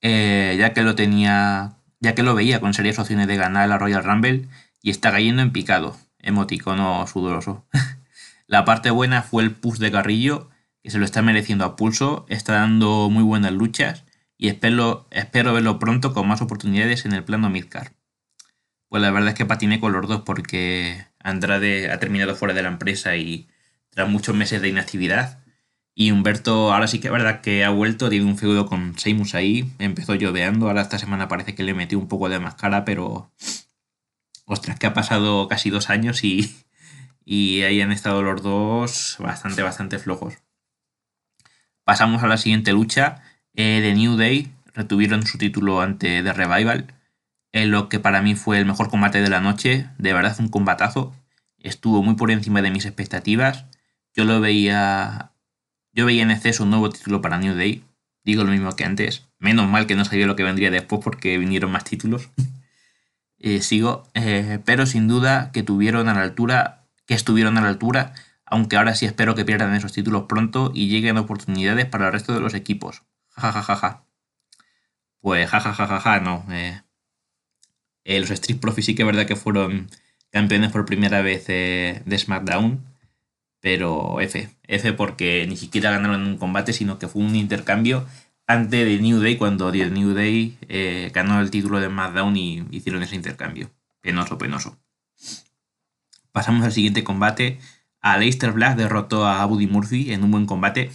Eh, 0.05 0.57
ya 0.59 0.73
que 0.73 0.81
lo 0.81 0.95
tenía, 0.95 1.77
ya 2.01 2.13
que 2.13 2.23
lo 2.23 2.35
veía 2.35 2.59
con 2.59 2.73
serias 2.73 2.99
opciones 2.99 3.25
de 3.25 3.37
ganar 3.37 3.69
la 3.69 3.77
Royal 3.77 4.03
Rumble 4.03 4.49
y 4.81 4.89
está 4.89 5.13
cayendo 5.13 5.41
en 5.41 5.53
picado, 5.53 5.97
emoticono 6.19 7.07
sudoroso. 7.07 7.65
la 8.47 8.65
parte 8.65 8.89
buena 8.89 9.21
fue 9.21 9.43
el 9.43 9.51
push 9.51 9.77
de 9.77 9.93
Carrillo, 9.93 10.49
que 10.83 10.91
se 10.91 10.97
lo 10.97 11.05
está 11.05 11.21
mereciendo 11.21 11.63
a 11.63 11.77
pulso, 11.77 12.25
está 12.27 12.51
dando 12.51 13.09
muy 13.09 13.23
buenas 13.23 13.53
luchas 13.53 14.03
y 14.37 14.47
espero, 14.47 15.07
espero 15.11 15.53
verlo 15.53 15.79
pronto 15.79 16.13
con 16.13 16.27
más 16.27 16.41
oportunidades 16.41 17.05
en 17.05 17.13
el 17.13 17.23
plano 17.23 17.49
Midcar. 17.49 17.93
Pues 18.89 19.01
la 19.01 19.11
verdad 19.11 19.29
es 19.29 19.35
que 19.35 19.45
patiné 19.45 19.79
con 19.79 19.91
los 19.93 20.07
dos 20.07 20.21
porque 20.21 21.07
Andrade 21.19 21.91
ha 21.91 21.99
terminado 21.99 22.35
fuera 22.35 22.53
de 22.53 22.61
la 22.61 22.69
empresa 22.69 23.15
y 23.15 23.49
tras 23.89 24.09
muchos 24.09 24.35
meses 24.35 24.61
de 24.61 24.69
inactividad. 24.69 25.43
Y 25.95 26.11
Humberto 26.11 26.73
ahora 26.73 26.87
sí 26.87 26.99
que 26.99 27.07
es 27.07 27.13
verdad 27.13 27.41
que 27.41 27.63
ha 27.63 27.69
vuelto, 27.69 28.09
tiene 28.09 28.25
un 28.25 28.37
feudo 28.37 28.65
con 28.65 28.97
Seymus 28.97 29.35
ahí, 29.35 29.71
empezó 29.79 30.15
lloveando, 30.15 30.67
ahora 30.67 30.81
esta 30.81 30.97
semana 30.97 31.27
parece 31.27 31.55
que 31.55 31.63
le 31.63 31.73
metió 31.73 31.99
un 31.99 32.07
poco 32.07 32.29
de 32.29 32.39
máscara, 32.39 32.83
pero 32.83 33.31
ostras, 34.45 34.77
que 34.79 34.87
ha 34.87 34.93
pasado 34.93 35.47
casi 35.47 35.69
dos 35.69 35.89
años 35.89 36.23
y, 36.23 36.55
y 37.25 37.61
ahí 37.61 37.81
han 37.81 37.91
estado 37.91 38.23
los 38.23 38.41
dos 38.41 39.17
bastante, 39.19 39.61
bastante 39.61 39.99
flojos. 39.99 40.35
Pasamos 41.83 42.23
a 42.23 42.27
la 42.27 42.37
siguiente 42.37 42.71
lucha, 42.71 43.21
eh, 43.55 43.79
The 43.81 43.93
New 43.93 44.17
Day 44.17 44.51
retuvieron 44.73 45.25
su 45.25 45.37
título 45.37 45.81
ante 45.81 46.23
The 46.23 46.33
Revival, 46.33 46.93
en 47.51 47.71
lo 47.71 47.87
que 47.87 47.99
para 47.99 48.21
mí 48.21 48.35
fue 48.35 48.57
el 48.57 48.65
mejor 48.65 48.89
combate 48.89 49.21
de 49.21 49.29
la 49.29 49.39
noche, 49.39 49.87
de 49.97 50.13
verdad 50.13 50.35
un 50.39 50.49
combatazo, 50.49 51.13
estuvo 51.59 52.01
muy 52.01 52.15
por 52.15 52.31
encima 52.31 52.61
de 52.61 52.71
mis 52.71 52.85
expectativas, 52.85 53.65
yo 54.15 54.25
lo 54.25 54.41
veía, 54.41 55.31
yo 55.91 56.05
veía 56.05 56.23
en 56.23 56.31
exceso 56.31 56.63
un 56.63 56.71
nuevo 56.71 56.89
título 56.89 57.21
para 57.21 57.37
New 57.37 57.55
Day, 57.55 57.83
digo 58.23 58.43
lo 58.43 58.51
mismo 58.51 58.75
que 58.75 58.85
antes, 58.85 59.27
menos 59.37 59.69
mal 59.69 59.85
que 59.85 59.95
no 59.95 60.05
sabía 60.05 60.25
lo 60.25 60.35
que 60.35 60.43
vendría 60.43 60.71
después 60.71 61.01
porque 61.03 61.37
vinieron 61.37 61.71
más 61.71 61.83
títulos, 61.83 62.29
eh, 63.37 63.61
sigo, 63.61 64.03
eh, 64.15 64.59
pero 64.65 64.87
sin 64.87 65.07
duda 65.07 65.51
que 65.51 65.61
tuvieron 65.61 66.09
a 66.09 66.15
la 66.15 66.21
altura, 66.21 66.87
que 67.05 67.13
estuvieron 67.13 67.57
a 67.57 67.61
la 67.61 67.69
altura, 67.69 68.13
aunque 68.45 68.77
ahora 68.77 68.95
sí 68.95 69.05
espero 69.05 69.35
que 69.35 69.45
pierdan 69.45 69.75
esos 69.75 69.93
títulos 69.93 70.23
pronto 70.27 70.71
y 70.73 70.87
lleguen 70.87 71.17
oportunidades 71.17 71.85
para 71.85 72.07
el 72.07 72.13
resto 72.13 72.33
de 72.33 72.39
los 72.39 72.53
equipos. 72.53 73.03
Jajajaja. 73.35 74.05
Pues 75.21 75.49
jajajaja, 75.49 76.19
no. 76.19 76.45
Eh, 76.51 76.81
eh, 78.03 78.19
los 78.19 78.29
Street 78.31 78.59
Profits 78.59 78.87
sí 78.87 78.95
que 78.95 79.03
es 79.03 79.05
verdad 79.05 79.25
que 79.25 79.35
fueron 79.35 79.89
campeones 80.31 80.71
por 80.71 80.85
primera 80.85 81.21
vez 81.21 81.45
eh, 81.47 82.01
de 82.05 82.17
SmackDown. 82.17 82.85
Pero 83.61 84.19
F. 84.19 84.49
F 84.67 84.93
porque 84.93 85.45
ni 85.47 85.55
siquiera 85.55 85.91
ganaron 85.91 86.27
un 86.27 86.37
combate, 86.37 86.73
sino 86.73 86.99
que 86.99 87.07
fue 87.07 87.21
un 87.21 87.35
intercambio 87.35 88.05
antes 88.45 88.85
de 88.85 88.99
New 88.99 89.21
Day, 89.21 89.37
cuando 89.37 89.71
The 89.71 89.89
New 89.89 90.13
Day 90.13 90.57
ganó 91.13 91.39
el 91.39 91.49
título 91.49 91.79
de 91.79 91.87
SmackDown 91.87 92.35
y 92.35 92.65
hicieron 92.71 93.01
ese 93.03 93.15
intercambio. 93.15 93.71
Penoso, 94.01 94.37
penoso. 94.37 94.77
Pasamos 96.33 96.65
al 96.65 96.73
siguiente 96.73 97.05
combate. 97.05 97.59
Aleister 98.01 98.51
Black 98.51 98.75
derrotó 98.75 99.25
a 99.25 99.45
Buddy 99.45 99.67
Murphy 99.67 100.11
en 100.11 100.25
un 100.25 100.31
buen 100.31 100.45
combate. 100.45 100.91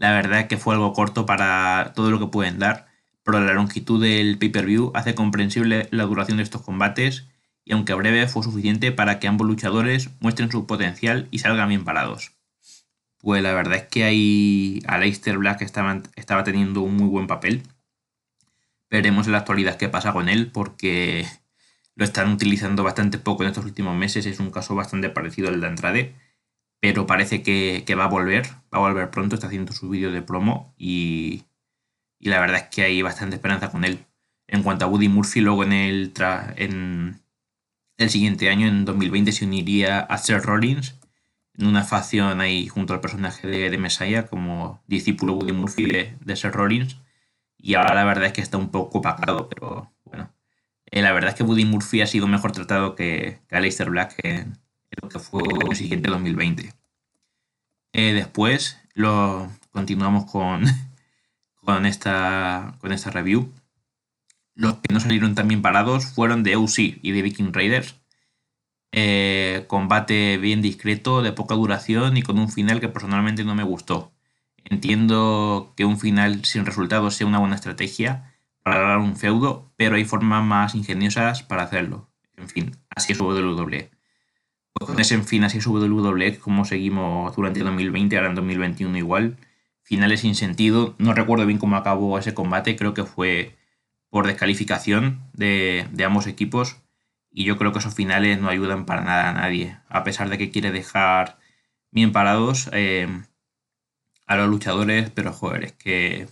La 0.00 0.12
verdad 0.12 0.40
es 0.40 0.46
que 0.46 0.56
fue 0.56 0.74
algo 0.74 0.94
corto 0.94 1.26
para 1.26 1.92
todo 1.94 2.10
lo 2.10 2.18
que 2.18 2.26
pueden 2.26 2.58
dar, 2.58 2.86
pero 3.22 3.38
la 3.38 3.52
longitud 3.52 4.02
del 4.02 4.38
pay-per-view 4.38 4.92
hace 4.94 5.14
comprensible 5.14 5.88
la 5.90 6.04
duración 6.04 6.38
de 6.38 6.42
estos 6.42 6.62
combates 6.62 7.26
y 7.66 7.74
aunque 7.74 7.92
breve 7.92 8.26
fue 8.26 8.42
suficiente 8.42 8.92
para 8.92 9.18
que 9.18 9.28
ambos 9.28 9.46
luchadores 9.46 10.08
muestren 10.20 10.50
su 10.50 10.66
potencial 10.66 11.28
y 11.30 11.40
salgan 11.40 11.68
bien 11.68 11.84
parados. 11.84 12.32
Pues 13.18 13.42
la 13.42 13.52
verdad 13.52 13.76
es 13.76 13.88
que 13.88 14.04
ahí 14.04 14.82
Aleister 14.86 15.36
Black 15.36 15.60
estaba, 15.60 16.00
estaba 16.16 16.44
teniendo 16.44 16.80
un 16.80 16.96
muy 16.96 17.08
buen 17.08 17.26
papel. 17.26 17.62
Veremos 18.88 19.26
en 19.26 19.32
la 19.32 19.38
actualidad 19.40 19.76
qué 19.76 19.90
pasa 19.90 20.14
con 20.14 20.30
él 20.30 20.50
porque 20.50 21.26
lo 21.94 22.06
están 22.06 22.32
utilizando 22.32 22.84
bastante 22.84 23.18
poco 23.18 23.42
en 23.42 23.50
estos 23.50 23.66
últimos 23.66 23.94
meses. 23.94 24.24
Es 24.24 24.40
un 24.40 24.50
caso 24.50 24.74
bastante 24.74 25.10
parecido 25.10 25.50
al 25.50 25.60
de 25.60 25.66
Andrade 25.66 26.14
pero 26.80 27.06
parece 27.06 27.42
que, 27.42 27.84
va 27.94 28.04
a 28.04 28.08
volver, 28.08 28.46
va 28.74 28.78
a 28.78 28.80
volver 28.80 29.10
pronto, 29.10 29.34
está 29.34 29.46
haciendo 29.48 29.72
su 29.72 29.88
vídeo 29.90 30.10
de 30.12 30.22
promo 30.22 30.74
y, 30.78 31.44
la 32.20 32.40
verdad 32.40 32.58
es 32.58 32.68
que 32.74 32.82
hay 32.82 33.02
bastante 33.02 33.36
esperanza 33.36 33.70
con 33.70 33.84
él. 33.84 34.06
En 34.48 34.62
cuanto 34.62 34.84
a 34.84 34.88
Woody 34.88 35.08
Murphy, 35.08 35.40
luego 35.40 35.64
en 35.64 35.72
el, 35.72 36.12
en 36.56 37.20
el 37.98 38.10
siguiente 38.10 38.50
año, 38.50 38.66
en 38.68 38.84
2020, 38.84 39.32
se 39.32 39.44
uniría 39.46 40.00
a 40.00 40.18
Seth 40.18 40.44
Rollins 40.44 40.98
en 41.58 41.66
una 41.66 41.84
facción 41.84 42.40
ahí 42.40 42.66
junto 42.68 42.94
al 42.94 43.00
personaje 43.00 43.46
de, 43.46 43.70
de 43.70 43.78
Messiah 43.78 44.26
como 44.26 44.82
discípulo 44.86 45.34
Woody 45.34 45.52
Murphy 45.52 45.86
de, 45.86 46.36
Seth 46.36 46.54
Rollins. 46.54 46.98
Y 47.58 47.74
ahora 47.74 47.94
la 47.94 48.04
verdad 48.04 48.26
es 48.26 48.32
que 48.32 48.40
está 48.40 48.58
un 48.58 48.70
poco 48.70 48.98
opacado, 48.98 49.48
pero 49.48 49.92
bueno. 50.04 50.32
Eh, 50.86 51.02
la 51.02 51.12
verdad 51.12 51.30
es 51.30 51.36
que 51.36 51.44
Woody 51.44 51.64
Murphy 51.66 52.02
ha 52.02 52.06
sido 52.06 52.26
mejor 52.26 52.52
tratado 52.52 52.94
que, 52.96 53.40
que 53.48 53.56
Aleister 53.56 53.90
Black 53.90 54.14
en, 54.24 54.58
lo 55.00 55.08
que 55.08 55.18
fue 55.18 55.42
el 55.68 55.76
siguiente 55.76 56.10
2020. 56.10 56.74
Eh, 57.92 58.12
después 58.12 58.78
lo 58.94 59.50
continuamos 59.70 60.30
con, 60.30 60.64
con, 61.54 61.86
esta, 61.86 62.76
con 62.80 62.92
esta 62.92 63.10
review. 63.10 63.52
Los 64.54 64.74
que 64.74 64.92
no 64.92 65.00
salieron 65.00 65.34
tan 65.34 65.48
bien 65.48 65.62
parados 65.62 66.06
fueron 66.06 66.42
de 66.42 66.56
OC 66.56 66.78
y 67.02 67.12
de 67.12 67.22
Viking 67.22 67.52
Raiders. 67.52 67.96
Eh, 68.92 69.64
combate 69.68 70.36
bien 70.38 70.62
discreto, 70.62 71.22
de 71.22 71.32
poca 71.32 71.54
duración 71.54 72.16
y 72.16 72.22
con 72.22 72.38
un 72.38 72.50
final 72.50 72.80
que 72.80 72.88
personalmente 72.88 73.44
no 73.44 73.54
me 73.54 73.62
gustó. 73.62 74.12
Entiendo 74.64 75.72
que 75.76 75.84
un 75.84 75.98
final 75.98 76.44
sin 76.44 76.66
resultados 76.66 77.14
sea 77.14 77.26
una 77.26 77.38
buena 77.38 77.54
estrategia 77.54 78.34
para 78.62 78.80
dar 78.80 78.98
un 78.98 79.16
feudo, 79.16 79.72
pero 79.76 79.96
hay 79.96 80.04
formas 80.04 80.44
más 80.44 80.74
ingeniosas 80.74 81.42
para 81.42 81.62
hacerlo. 81.62 82.10
En 82.36 82.48
fin, 82.48 82.76
así 82.94 83.12
es 83.12 83.20
WWE 83.20 83.90
ese 84.98 85.14
en 85.14 85.24
fin 85.24 85.44
así 85.44 85.58
WWE, 85.58 86.38
como 86.38 86.64
seguimos 86.64 87.34
durante 87.36 87.60
el 87.60 87.66
2020, 87.66 88.16
ahora 88.16 88.28
en 88.30 88.34
2021 88.34 88.98
igual. 88.98 89.36
Finales 89.82 90.20
sin 90.20 90.34
sentido. 90.34 90.94
No 90.98 91.14
recuerdo 91.14 91.46
bien 91.46 91.58
cómo 91.58 91.76
acabó 91.76 92.18
ese 92.18 92.34
combate, 92.34 92.76
creo 92.76 92.94
que 92.94 93.04
fue 93.04 93.56
por 94.10 94.26
descalificación 94.26 95.20
de, 95.32 95.86
ambos 96.04 96.26
equipos. 96.26 96.76
Y 97.32 97.44
yo 97.44 97.56
creo 97.58 97.72
que 97.72 97.78
esos 97.78 97.94
finales 97.94 98.40
no 98.40 98.48
ayudan 98.48 98.86
para 98.86 99.02
nada 99.02 99.30
a 99.30 99.32
nadie. 99.32 99.78
A 99.88 100.04
pesar 100.04 100.28
de 100.28 100.38
que 100.38 100.50
quiere 100.50 100.72
dejar 100.72 101.38
bien 101.92 102.12
parados 102.12 102.68
eh, 102.72 103.08
a 104.26 104.36
los 104.36 104.48
luchadores, 104.48 105.10
pero 105.10 105.32
joder, 105.32 105.64
es 105.64 105.72
que 105.72 106.28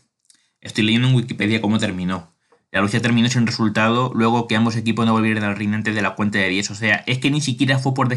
estoy 0.60 0.84
leyendo 0.84 1.08
en 1.08 1.14
Wikipedia 1.14 1.60
cómo 1.60 1.78
terminó. 1.78 2.32
La 2.70 2.80
lucha 2.82 3.00
terminó 3.00 3.28
sin 3.28 3.46
resultado 3.46 4.12
luego 4.14 4.46
que 4.46 4.56
ambos 4.56 4.76
equipos 4.76 5.06
no 5.06 5.12
volvieron 5.12 5.44
al 5.44 5.56
ring 5.56 5.72
antes 5.72 5.94
de 5.94 6.02
la 6.02 6.14
cuenta 6.14 6.38
de 6.38 6.48
10. 6.48 6.70
O 6.70 6.74
sea, 6.74 6.96
es 7.06 7.18
que 7.18 7.30
ni 7.30 7.40
siquiera 7.40 7.78
fue 7.78 7.94
por, 7.94 8.08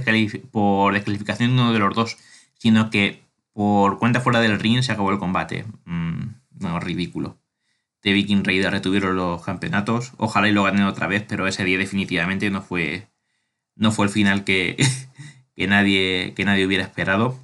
por 0.52 0.94
descalificación 0.94 1.56
de 1.56 1.62
uno 1.62 1.74
de 1.74 1.80
los 1.80 1.96
dos, 1.96 2.18
sino 2.58 2.90
que 2.90 3.24
por 3.54 3.98
cuenta 3.98 4.22
fuera 4.22 4.42
del 4.42 4.60
ring 4.60 4.82
se 4.82 4.92
acabó 4.92 5.12
el 5.12 5.20
combate. 5.20 5.66
Mm, 5.86 6.36
no, 6.60 6.80
ridículo. 6.80 7.38
The 8.02 8.14
Viking 8.14 8.44
Raiders 8.44 8.74
retuvieron 8.74 9.16
los 9.16 9.44
campeonatos. 9.44 10.14
Ojalá 10.18 10.50
y 10.50 10.52
lo 10.52 10.64
ganen 10.64 10.84
otra 10.84 11.08
vez, 11.08 11.24
pero 11.28 11.48
ese 11.48 11.64
día 11.64 11.78
definitivamente 11.78 12.50
no 12.50 12.62
fue, 12.62 13.08
no 13.76 13.92
fue 13.92 14.06
el 14.08 14.12
final 14.12 14.44
que, 14.44 14.76
que, 15.56 15.68
nadie, 15.68 16.34
que 16.36 16.46
nadie 16.46 16.66
hubiera 16.66 16.84
esperado. 16.84 17.40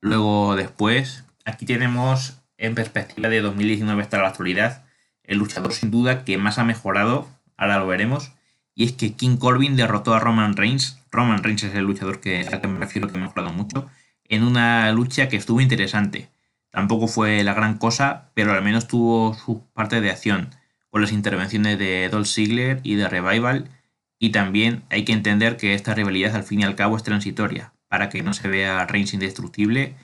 Luego 0.00 0.56
después, 0.56 1.24
aquí 1.44 1.64
tenemos 1.64 2.42
en 2.58 2.74
perspectiva 2.74 3.28
de 3.28 3.40
2019 3.40 4.02
hasta 4.02 4.18
la 4.18 4.28
actualidad, 4.28 4.83
el 5.24 5.38
luchador 5.38 5.72
sin 5.72 5.90
duda 5.90 6.24
que 6.24 6.38
más 6.38 6.58
ha 6.58 6.64
mejorado, 6.64 7.28
ahora 7.56 7.78
lo 7.78 7.86
veremos, 7.86 8.32
y 8.74 8.84
es 8.84 8.92
que 8.92 9.14
King 9.14 9.36
Corbin 9.36 9.76
derrotó 9.76 10.14
a 10.14 10.20
Roman 10.20 10.56
Reigns. 10.56 11.00
Roman 11.10 11.42
Reigns 11.42 11.64
es 11.64 11.74
el 11.74 11.84
luchador 11.84 12.20
que, 12.20 12.40
al 12.40 12.60
que 12.60 12.68
me 12.68 12.78
refiero 12.78 13.08
que 13.08 13.18
ha 13.18 13.20
mejorado 13.20 13.52
mucho, 13.52 13.88
en 14.24 14.42
una 14.42 14.90
lucha 14.92 15.28
que 15.28 15.36
estuvo 15.36 15.60
interesante. 15.60 16.28
Tampoco 16.70 17.06
fue 17.06 17.44
la 17.44 17.54
gran 17.54 17.78
cosa, 17.78 18.30
pero 18.34 18.52
al 18.52 18.62
menos 18.64 18.88
tuvo 18.88 19.34
su 19.34 19.62
parte 19.74 20.00
de 20.00 20.10
acción, 20.10 20.50
con 20.90 21.02
las 21.02 21.12
intervenciones 21.12 21.78
de 21.78 22.08
Dolph 22.08 22.26
Ziggler 22.26 22.80
y 22.82 22.96
de 22.96 23.08
Revival, 23.08 23.70
y 24.18 24.30
también 24.30 24.84
hay 24.90 25.04
que 25.04 25.12
entender 25.12 25.56
que 25.56 25.74
esta 25.74 25.94
rivalidad 25.94 26.34
al 26.34 26.44
fin 26.44 26.60
y 26.60 26.64
al 26.64 26.76
cabo 26.76 26.96
es 26.96 27.02
transitoria, 27.02 27.72
para 27.88 28.08
que 28.08 28.22
no 28.22 28.32
se 28.32 28.48
vea 28.48 28.86
Reigns 28.86 29.14
indestructible, 29.14 29.94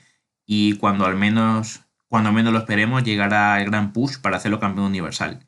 y 0.45 0.77
cuando 0.77 1.05
al 1.05 1.15
menos 1.17 1.81
cuando 2.11 2.33
menos 2.33 2.51
lo 2.51 2.59
esperemos, 2.59 3.05
llegará 3.05 3.57
el 3.61 3.67
gran 3.67 3.93
push 3.93 4.17
para 4.19 4.35
hacerlo 4.35 4.59
campeón 4.59 4.87
universal. 4.87 5.47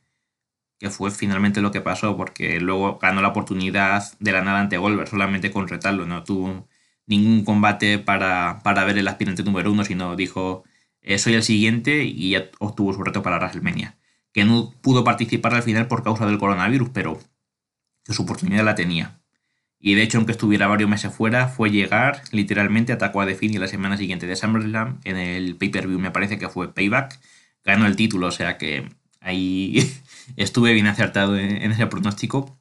Que 0.80 0.90
fue 0.90 1.12
finalmente 1.12 1.60
lo 1.60 1.72
que 1.72 1.82
pasó, 1.82 2.16
porque 2.16 2.62
luego 2.62 3.00
ganó 3.00 3.22
la 3.22 3.28
oportunidad 3.28 4.02
de 4.20 4.32
la 4.32 4.44
nada 4.44 4.62
ante 4.62 4.78
Goldberg, 4.78 5.10
solamente 5.10 5.52
con 5.52 5.68
retarlo. 5.68 6.06
No 6.06 6.24
tuvo 6.24 6.70
ningún 7.06 7.44
combate 7.44 8.00
para, 8.00 8.62
ver 8.64 8.98
el 8.98 9.10
aspirante 9.10 9.44
número 9.44 9.74
uno, 9.74 9.84
sino 9.84 10.16
dijo: 10.16 10.64
eh, 11.02 11.18
Soy 11.18 11.34
el 11.34 11.44
siguiente 11.44 12.06
y 12.06 12.30
ya 12.32 12.50
obtuvo 12.60 12.94
su 12.94 13.04
reto 13.04 13.22
para 13.24 13.40
WrestleMania. 13.40 13.98
Que 14.32 14.46
no 14.46 14.72
pudo 14.82 15.04
participar 15.04 15.56
al 15.56 15.64
final 15.64 15.88
por 15.90 16.02
causa 16.02 16.26
del 16.26 16.40
coronavirus, 16.40 16.92
pero 16.94 17.20
que 18.06 18.14
su 18.14 18.24
oportunidad 18.24 18.64
la 18.64 18.76
tenía. 18.76 19.20
Y 19.86 19.96
de 19.96 20.04
hecho, 20.04 20.18
aunque 20.18 20.32
estuviera 20.32 20.68
varios 20.68 20.90
meses 20.90 21.14
fuera, 21.14 21.50
fue 21.50 21.70
llegar, 21.70 22.22
literalmente 22.32 22.94
atacó 22.94 23.20
a 23.20 23.26
Defini 23.26 23.58
la 23.58 23.68
semana 23.68 23.98
siguiente 23.98 24.28
de 24.28 24.38
SummerSlam. 24.38 25.02
En 25.04 25.18
el 25.18 25.58
pay-per-view 25.58 26.00
me 26.00 26.10
parece 26.10 26.40
que 26.40 26.48
fue 26.48 26.74
Payback. 26.74 27.20
Ganó 27.66 27.86
el 27.86 27.98
título, 27.98 28.28
o 28.28 28.32
sea 28.32 28.58
que 28.58 28.88
ahí 29.20 29.76
estuve 30.38 30.72
bien 30.72 30.88
acertado 30.88 31.38
en, 31.38 31.70
ese 31.70 31.86
pronóstico. 31.88 32.58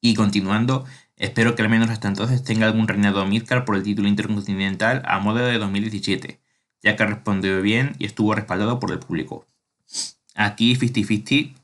Y 0.00 0.14
continuando, 0.14 0.84
espero 1.16 1.56
que 1.56 1.62
al 1.62 1.68
menos 1.68 1.90
hasta 1.90 2.06
entonces 2.06 2.44
tenga 2.44 2.66
algún 2.66 2.86
reinado 2.86 3.26
Midcard 3.26 3.64
por 3.64 3.74
el 3.74 3.82
título 3.82 4.06
intercontinental 4.06 5.02
a 5.04 5.18
modo 5.18 5.44
de 5.44 5.58
2017, 5.58 6.40
ya 6.84 6.94
que 6.94 7.04
respondió 7.04 7.60
bien 7.62 7.96
y 7.98 8.04
estuvo 8.04 8.32
respaldado 8.32 8.78
por 8.78 8.92
el 8.92 9.00
público. 9.00 9.48
Aquí 10.36 10.76
50-50 10.76 11.61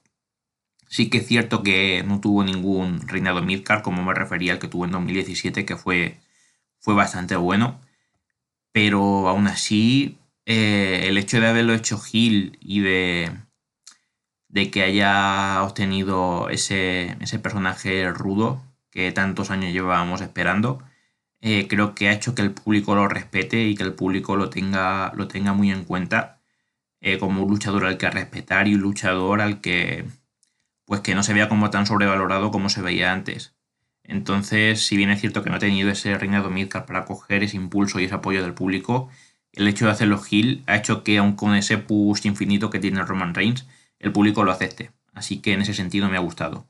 Sí 0.88 1.10
que 1.10 1.18
es 1.18 1.26
cierto 1.26 1.62
que 1.62 2.02
no 2.04 2.20
tuvo 2.20 2.44
ningún 2.44 3.06
reinado 3.08 3.42
Midcard, 3.42 3.82
como 3.82 4.02
me 4.02 4.14
refería 4.14 4.52
al 4.52 4.58
que 4.58 4.68
tuvo 4.68 4.84
en 4.86 4.92
2017, 4.92 5.64
que 5.66 5.76
fue, 5.76 6.18
fue 6.80 6.94
bastante 6.94 7.36
bueno. 7.36 7.80
Pero 8.72 9.28
aún 9.28 9.46
así, 9.48 10.18
eh, 10.46 11.06
el 11.08 11.18
hecho 11.18 11.40
de 11.40 11.48
haberlo 11.48 11.74
hecho 11.74 11.98
Gil 11.98 12.58
y 12.60 12.80
de, 12.80 13.32
de 14.48 14.70
que 14.70 14.82
haya 14.82 15.62
obtenido 15.62 16.48
ese, 16.50 17.16
ese 17.20 17.38
personaje 17.38 18.10
rudo 18.10 18.62
que 18.90 19.12
tantos 19.12 19.50
años 19.50 19.72
llevábamos 19.72 20.20
esperando, 20.22 20.82
eh, 21.40 21.68
creo 21.68 21.94
que 21.94 22.08
ha 22.08 22.12
hecho 22.12 22.34
que 22.34 22.42
el 22.42 22.52
público 22.52 22.94
lo 22.94 23.08
respete 23.08 23.62
y 23.64 23.74
que 23.76 23.84
el 23.84 23.94
público 23.94 24.36
lo 24.36 24.50
tenga, 24.50 25.12
lo 25.14 25.28
tenga 25.28 25.52
muy 25.52 25.70
en 25.70 25.84
cuenta 25.84 26.40
eh, 27.00 27.18
como 27.18 27.42
un 27.44 27.50
luchador 27.50 27.86
al 27.86 27.98
que 27.98 28.10
respetar 28.10 28.68
y 28.68 28.74
un 28.74 28.82
luchador 28.82 29.40
al 29.40 29.60
que 29.60 30.06
pues 30.88 31.02
que 31.02 31.14
no 31.14 31.22
se 31.22 31.34
vea 31.34 31.50
como 31.50 31.68
tan 31.68 31.84
sobrevalorado 31.86 32.50
como 32.50 32.70
se 32.70 32.80
veía 32.80 33.12
antes. 33.12 33.54
Entonces, 34.04 34.86
si 34.86 34.96
bien 34.96 35.10
es 35.10 35.20
cierto 35.20 35.44
que 35.44 35.50
no 35.50 35.56
ha 35.56 35.58
tenido 35.58 35.90
ese 35.90 36.16
reinado 36.16 36.48
Midcard 36.48 36.86
para 36.86 37.04
coger 37.04 37.42
ese 37.42 37.58
impulso 37.58 38.00
y 38.00 38.04
ese 38.04 38.14
apoyo 38.14 38.42
del 38.42 38.54
público, 38.54 39.10
el 39.52 39.68
hecho 39.68 39.84
de 39.84 39.90
hacerlo 39.90 40.18
Hill 40.28 40.64
ha 40.66 40.76
hecho 40.76 41.04
que, 41.04 41.18
aun 41.18 41.34
con 41.36 41.54
ese 41.54 41.76
push 41.76 42.26
infinito 42.26 42.70
que 42.70 42.78
tiene 42.78 43.02
Roman 43.02 43.34
Reigns, 43.34 43.66
el 43.98 44.12
público 44.12 44.44
lo 44.44 44.50
acepte. 44.50 44.92
Así 45.12 45.40
que 45.42 45.52
en 45.52 45.60
ese 45.60 45.74
sentido 45.74 46.08
me 46.08 46.16
ha 46.16 46.20
gustado. 46.20 46.66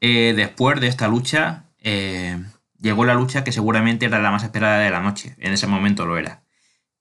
Eh, 0.00 0.34
después 0.34 0.80
de 0.80 0.88
esta 0.88 1.06
lucha, 1.06 1.66
eh, 1.78 2.42
llegó 2.80 3.04
la 3.04 3.14
lucha 3.14 3.44
que 3.44 3.52
seguramente 3.52 4.06
era 4.06 4.18
la 4.18 4.32
más 4.32 4.42
esperada 4.42 4.78
de 4.78 4.90
la 4.90 5.02
noche. 5.02 5.36
En 5.38 5.52
ese 5.52 5.68
momento 5.68 6.04
lo 6.04 6.18
era. 6.18 6.42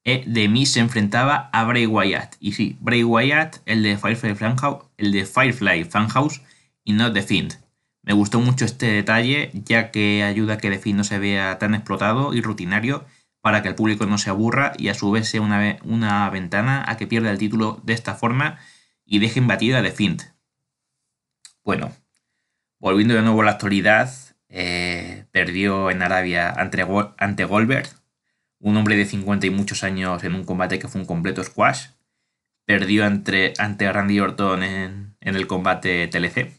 De 0.05 0.47
mí 0.47 0.67
se 0.67 0.81
enfrentaba 0.81 1.49
a 1.51 1.63
Bray 1.63 1.87
Wyatt. 1.87 2.35
Y 2.39 2.51
sí, 2.51 2.77
Bray 2.79 3.03
Wyatt, 3.03 3.57
el 3.65 3.81
de 3.81 3.97
Firefly 3.97 4.35
Funhouse, 4.35 4.85
el 4.97 5.11
de 5.11 5.25
Firefly 5.25 5.83
Funhouse 5.85 6.41
y 6.83 6.93
no 6.93 7.11
The 7.11 7.23
Fiend. 7.23 7.59
Me 8.03 8.13
gustó 8.13 8.39
mucho 8.39 8.65
este 8.65 8.85
detalle, 8.85 9.49
ya 9.53 9.89
que 9.89 10.23
ayuda 10.23 10.53
a 10.53 10.57
que 10.59 10.69
The 10.69 10.77
Fiend 10.77 10.97
no 10.97 11.03
se 11.03 11.17
vea 11.17 11.57
tan 11.57 11.73
explotado 11.73 12.35
y 12.35 12.41
rutinario 12.41 13.03
para 13.41 13.63
que 13.63 13.67
el 13.67 13.73
público 13.73 14.05
no 14.05 14.19
se 14.19 14.29
aburra 14.29 14.73
y 14.77 14.89
a 14.89 14.93
su 14.93 15.09
vez 15.09 15.27
sea 15.27 15.41
una, 15.41 15.79
una 15.83 16.29
ventana 16.29 16.85
a 16.87 16.97
que 16.97 17.07
pierda 17.07 17.31
el 17.31 17.39
título 17.39 17.81
de 17.83 17.93
esta 17.93 18.13
forma 18.13 18.59
y 19.05 19.17
deje 19.17 19.41
batida 19.41 19.79
a 19.79 19.81
The 19.81 19.91
Fiend. 19.91 20.21
Bueno, 21.63 21.91
volviendo 22.79 23.15
de 23.15 23.23
nuevo 23.23 23.41
a 23.41 23.45
la 23.45 23.51
actualidad, 23.51 24.13
eh, 24.49 25.25
perdió 25.31 25.89
en 25.89 26.03
Arabia 26.03 26.51
ante, 26.51 26.85
ante 27.17 27.45
Goldberg 27.45 27.89
un 28.65 28.75
hombre 28.77 28.97
de 28.97 29.05
50 29.05 29.45
y 29.45 29.51
muchos 29.51 29.83
años 29.83 30.23
en 30.23 30.33
un 30.33 30.43
combate 30.43 30.79
que 30.79 30.87
fue 30.87 30.99
un 30.99 31.05
completo 31.05 31.43
squash. 31.43 31.89
Perdió 32.65 33.05
ante, 33.05 33.53
ante 33.59 33.91
Randy 33.91 34.19
Orton 34.19 34.63
en, 34.63 35.15
el 35.21 35.45
combate 35.45 36.07
TLC. 36.07 36.51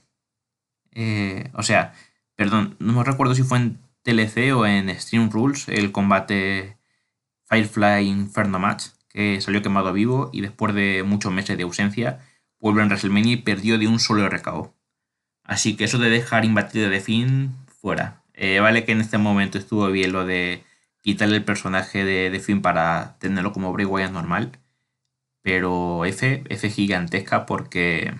Eh, 0.93 1.51
o 1.53 1.65
sea, 1.65 1.95
perdón, 2.37 2.77
no 2.79 2.93
me 2.93 3.03
recuerdo 3.03 3.35
si 3.35 3.43
fue 3.43 3.59
en 3.59 3.79
TLC 4.03 4.55
o 4.55 4.65
en 4.67 4.89
Stream 5.01 5.31
Rules 5.31 5.69
el 5.69 5.91
combate 5.91 6.77
Firefly 7.49 8.07
Inferno 8.07 8.61
Match, 8.61 8.85
que 9.09 9.41
salió 9.41 9.61
quemado 9.61 9.93
vivo 9.93 10.31
y 10.33 10.43
después 10.43 10.75
de 10.77 11.03
muchos 11.03 11.33
meses 11.33 11.57
de 11.57 11.65
ausencia 11.65 12.21
vuelve 12.61 12.83
en 12.83 12.89
WrestleMania 12.89 13.33
y 13.33 13.39
perdió 13.39 13.79
de 13.79 13.89
un 13.89 13.99
solo 13.99 14.29
RKO. 14.29 14.73
Así 15.43 15.77
que 15.77 15.85
eso 15.85 15.99
de 15.99 16.11
dejar 16.11 16.45
imbatido 16.45 16.89
de 16.89 17.01
fin 17.01 17.57
fuera. 17.81 18.23
Eh, 18.33 18.61
vale 18.61 18.85
que 18.85 18.93
en 18.93 19.01
este 19.01 19.19
momento 19.19 19.59
estuvo 19.59 19.89
bien 19.89 20.13
lo 20.13 20.25
de 20.25 20.63
quitarle 21.07 21.37
el 21.37 21.45
personaje 21.45 22.05
de, 22.05 22.31
de 22.31 22.41
Finn 22.41 22.63
para 22.63 23.17
tenerlo 23.21 23.53
como 23.53 23.73
Bray 23.73 23.87
Wyatt 23.87 24.11
normal. 24.11 24.59
Pero 25.41 26.05
F, 26.05 26.43
F 26.49 26.69
gigantesca 26.69 27.47
porque, 27.47 28.13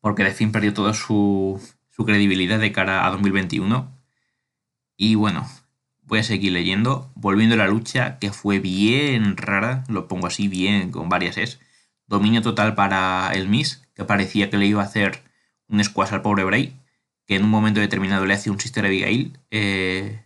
porque 0.00 0.22
The 0.22 0.30
Finn 0.30 0.52
perdió 0.52 0.72
toda 0.72 0.94
su, 0.94 1.60
su 1.90 2.04
credibilidad 2.04 2.60
de 2.60 2.70
cara 2.70 3.04
a 3.04 3.10
2021. 3.10 3.92
Y 4.96 5.16
bueno, 5.16 5.48
voy 6.02 6.20
a 6.20 6.22
seguir 6.22 6.52
leyendo. 6.52 7.10
Volviendo 7.16 7.56
a 7.56 7.58
la 7.58 7.66
lucha, 7.66 8.20
que 8.20 8.30
fue 8.30 8.60
bien 8.60 9.36
rara, 9.36 9.82
lo 9.88 10.06
pongo 10.06 10.28
así 10.28 10.46
bien, 10.46 10.92
con 10.92 11.08
varias 11.08 11.38
es. 11.38 11.58
Dominio 12.06 12.42
total 12.42 12.76
para 12.76 13.32
el 13.32 13.48
Miss, 13.48 13.82
que 13.96 14.04
parecía 14.04 14.48
que 14.48 14.58
le 14.58 14.66
iba 14.66 14.80
a 14.80 14.86
hacer 14.86 15.24
un 15.66 15.82
squash 15.82 16.12
al 16.12 16.22
pobre 16.22 16.44
Bray, 16.44 16.78
que 17.26 17.34
en 17.34 17.42
un 17.42 17.50
momento 17.50 17.80
determinado 17.80 18.26
le 18.26 18.34
hace 18.34 18.48
un 18.48 18.60
Sister 18.60 18.86
Abigail. 18.86 19.40
Eh, 19.50 20.22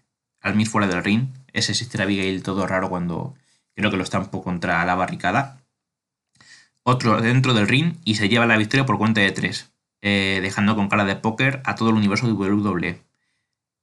al 0.47 0.55
Miss 0.55 0.71
fuera 0.71 0.87
del 0.87 1.03
ring. 1.03 1.29
Ese 1.53 1.75
Sister 1.75 2.03
Abigail 2.03 2.43
todo 2.43 2.67
raro 2.67 2.89
cuando 2.89 3.35
creo 3.75 3.91
que 3.91 3.97
lo 3.97 4.05
estampo 4.05 4.43
contra 4.43 4.85
la 4.85 4.95
barricada. 4.95 5.59
Otro 6.85 7.21
dentro 7.21 7.53
del 7.53 7.67
ring 7.67 7.95
y 8.05 8.15
se 8.15 8.29
lleva 8.29 8.47
la 8.47 8.57
victoria 8.57 8.87
por 8.87 8.97
cuenta 8.97 9.21
de 9.21 9.33
tres, 9.33 9.73
eh, 10.03 10.39
dejando 10.41 10.77
con 10.77 10.89
cara 10.89 11.05
de 11.05 11.17
póker 11.17 11.63
a 11.65 11.75
todo 11.75 11.91
el 11.91 11.97
universo 11.97 12.29
de 12.29 12.33
WWE. 12.33 13.03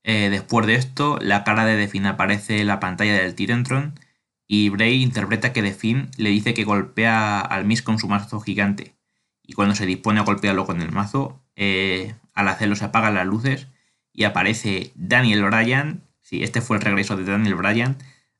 Eh, 0.05 0.29
después 0.29 0.65
de 0.65 0.75
esto, 0.75 1.19
la 1.21 1.43
cara 1.43 1.65
de 1.65 1.75
Defin 1.75 2.05
aparece 2.05 2.61
en 2.61 2.67
la 2.67 2.79
pantalla 2.79 3.13
del 3.13 3.35
Tyrantron 3.35 3.99
y 4.47 4.69
Bray 4.69 5.03
interpreta 5.03 5.51
que 5.51 5.61
Defin 5.61 6.11
le 6.15 6.29
dice 6.29 6.53
que 6.53 6.63
golpea 6.63 7.41
al 7.41 7.65
Miss 7.65 7.81
con 7.81 7.99
su 7.99 8.07
mazo 8.07 8.39
gigante. 8.39 8.95
Y 9.41 9.53
cuando 9.53 9.75
se 9.75 9.85
dispone 9.85 10.21
a 10.21 10.23
golpearlo 10.23 10.65
con 10.65 10.81
el 10.81 10.93
mazo, 10.93 11.41
eh, 11.57 12.15
al 12.33 12.47
hacerlo 12.47 12.77
se 12.77 12.85
apagan 12.85 13.15
las 13.15 13.27
luces 13.27 13.67
y 14.13 14.23
aparece 14.23 14.93
Daniel 14.95 15.43
Bryan 15.43 16.03
Sí, 16.23 16.41
este 16.41 16.61
fue 16.61 16.77
el 16.77 16.83
regreso 16.83 17.15
de 17.17 17.25
Daniel 17.25 17.55
Bryan. 17.55 17.97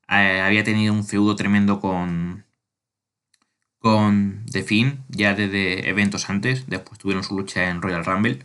Eh, 0.08 0.40
había 0.40 0.64
tenido 0.64 0.92
un 0.92 1.04
feudo 1.04 1.36
tremendo 1.36 1.80
con, 1.80 2.44
con 3.78 4.44
The 4.50 4.62
Finn 4.62 5.04
ya 5.08 5.34
desde 5.34 5.88
eventos 5.88 6.28
antes. 6.30 6.66
Después 6.66 6.98
tuvieron 6.98 7.22
su 7.22 7.36
lucha 7.36 7.70
en 7.70 7.82
Royal 7.82 8.04
Rumble. 8.04 8.40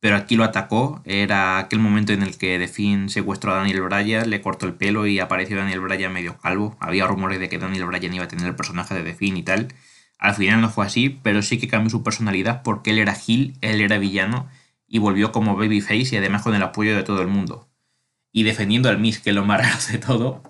Pero 0.00 0.16
aquí 0.16 0.36
lo 0.36 0.44
atacó. 0.44 1.02
Era 1.04 1.58
aquel 1.58 1.80
momento 1.80 2.12
en 2.12 2.22
el 2.22 2.38
que 2.38 2.58
The 2.58 2.68
Finn 2.68 3.08
secuestró 3.08 3.52
a 3.52 3.56
Daniel 3.56 3.82
Bryan, 3.82 4.30
le 4.30 4.40
cortó 4.40 4.66
el 4.66 4.74
pelo 4.74 5.06
y 5.06 5.18
apareció 5.18 5.56
Daniel 5.56 5.80
Bryan 5.80 6.12
medio 6.12 6.38
calvo. 6.38 6.76
Había 6.80 7.06
rumores 7.06 7.40
de 7.40 7.48
que 7.48 7.58
Daniel 7.58 7.86
Bryan 7.86 8.14
iba 8.14 8.24
a 8.24 8.28
tener 8.28 8.46
el 8.46 8.54
personaje 8.54 8.94
de 8.94 9.02
The 9.02 9.14
Finn 9.14 9.36
y 9.36 9.42
tal. 9.42 9.68
Al 10.18 10.34
final 10.34 10.60
no 10.60 10.70
fue 10.70 10.86
así, 10.86 11.10
pero 11.10 11.42
sí 11.42 11.58
que 11.58 11.68
cambió 11.68 11.90
su 11.90 12.02
personalidad 12.02 12.62
porque 12.62 12.90
él 12.90 12.98
era 12.98 13.14
Gil, 13.14 13.56
él 13.60 13.80
era 13.80 13.98
villano 13.98 14.48
y 14.86 14.98
volvió 14.98 15.32
como 15.32 15.56
babyface 15.56 16.14
y 16.14 16.16
además 16.16 16.42
con 16.42 16.54
el 16.54 16.62
apoyo 16.62 16.96
de 16.96 17.02
todo 17.02 17.20
el 17.20 17.28
mundo. 17.28 17.68
Y 18.36 18.42
defendiendo 18.42 18.90
al 18.90 18.98
Miss, 18.98 19.18
que 19.18 19.30
es 19.30 19.34
lo 19.34 19.46
más 19.46 19.90
de 19.90 19.96
todo, 19.96 20.42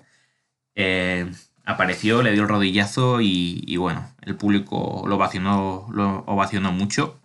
eh, 0.75 1.31
apareció, 1.63 2.21
le 2.21 2.33
dio 2.33 2.41
el 2.41 2.49
rodillazo 2.49 3.21
y, 3.21 3.77
bueno, 3.77 4.11
el 4.23 4.35
público 4.35 5.05
lo 5.07 5.15
ovacionó, 5.15 5.87
lo 5.93 6.25
ovacionó 6.25 6.73
mucho. 6.73 7.17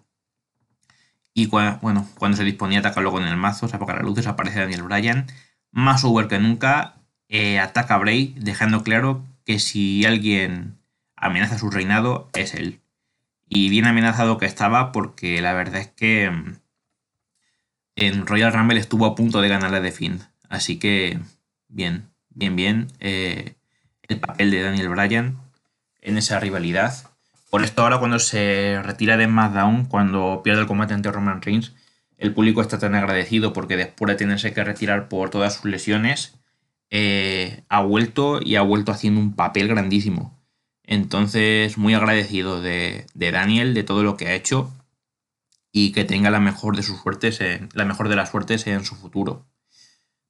Y 1.35 1.47
bueno, 1.47 2.09
cuando 2.17 2.37
se 2.37 2.45
disponía 2.45 2.79
a 2.79 2.81
atacarlo 2.83 3.11
con 3.11 3.27
el 3.27 3.37
mazo, 3.37 3.67
se 3.67 3.75
apaga 3.75 3.95
las 3.95 4.05
luces, 4.05 4.29
aparece 4.29 4.61
Daniel 4.61 4.85
Bryan, 4.85 5.27
más 5.73 6.05
over 6.05 6.29
que 6.29 6.39
nunca, 6.39 6.95
eh, 7.29 7.59
ataca 7.59 7.97
a 7.97 7.99
Bray, 7.99 8.33
dejando 8.39 8.85
claro 8.85 9.25
que 9.45 9.59
si 9.59 10.05
alguien 10.05 10.79
amenaza 11.17 11.59
su 11.59 11.71
reinado 11.71 12.31
es 12.35 12.55
él. 12.55 12.79
Y 13.49 13.69
bien 13.69 13.87
amenazado 13.87 14.39
que 14.39 14.47
estaba 14.47 14.93
porque 14.93 15.43
la 15.43 15.55
verdad 15.55 15.81
es 15.81 15.89
que 15.89 16.31
mm, 16.31 16.55
en 17.97 18.27
Royal 18.29 18.53
Rumble 18.53 18.79
estuvo 18.79 19.07
a 19.07 19.17
punto 19.17 19.41
de 19.41 19.49
ganarle 19.49 19.81
de 19.81 19.91
Finn. 19.91 20.23
Así 20.53 20.79
que 20.79 21.19
bien, 21.69 22.11
bien, 22.29 22.55
bien. 22.57 22.89
Eh, 23.01 23.55
el 24.03 24.21
papel 24.21 24.51
de 24.51 24.61
Daniel 24.61 24.91
Bryan 24.91 25.39
en 26.03 26.19
esa 26.19 26.41
rivalidad. 26.41 26.93
Por 27.49 27.65
esto 27.65 27.83
ahora 27.83 27.99
cuando 27.99 28.19
se 28.19 28.79
retira 28.83 29.17
de 29.17 29.25
SmackDown, 29.25 29.87
cuando 29.87 30.43
pierde 30.45 30.61
el 30.61 30.67
combate 30.67 30.93
ante 30.93 31.11
Roman 31.11 31.41
Reigns, 31.41 31.73
el 32.19 32.35
público 32.35 32.61
está 32.61 32.79
tan 32.79 32.95
agradecido 32.95 33.55
porque 33.55 33.79
después 33.79 34.11
de 34.11 34.17
tenerse 34.17 34.53
que 34.53 34.63
retirar 34.63 35.09
por 35.09 35.31
todas 35.31 35.55
sus 35.55 35.65
lesiones, 35.65 36.39
eh, 36.91 37.65
ha 37.71 37.81
vuelto 37.81 38.39
y 38.43 38.57
ha 38.57 38.63
vuelto 38.63 38.93
haciendo 38.93 39.21
un 39.21 39.35
papel 39.35 39.69
grandísimo. 39.69 40.39
Entonces, 40.83 41.79
muy 41.79 41.95
agradecido 41.95 42.61
de, 42.61 43.07
Daniel, 43.15 43.73
de 43.73 43.85
todo 43.85 44.03
lo 44.03 44.19
que 44.19 44.29
ha 44.29 44.35
hecho 44.35 44.71
y 45.73 45.93
que 45.93 46.05
tenga 46.05 46.31
la 46.31 46.41
mejor 46.41 46.77
de 46.77 46.83
sus 46.83 47.01
suertes, 47.01 47.41
la 47.73 47.87
mejor 47.87 48.11
de 48.11 48.17
las 48.17 48.31
suertes 48.31 48.67
en 48.67 48.85
su 48.85 48.97
futuro. 48.97 49.47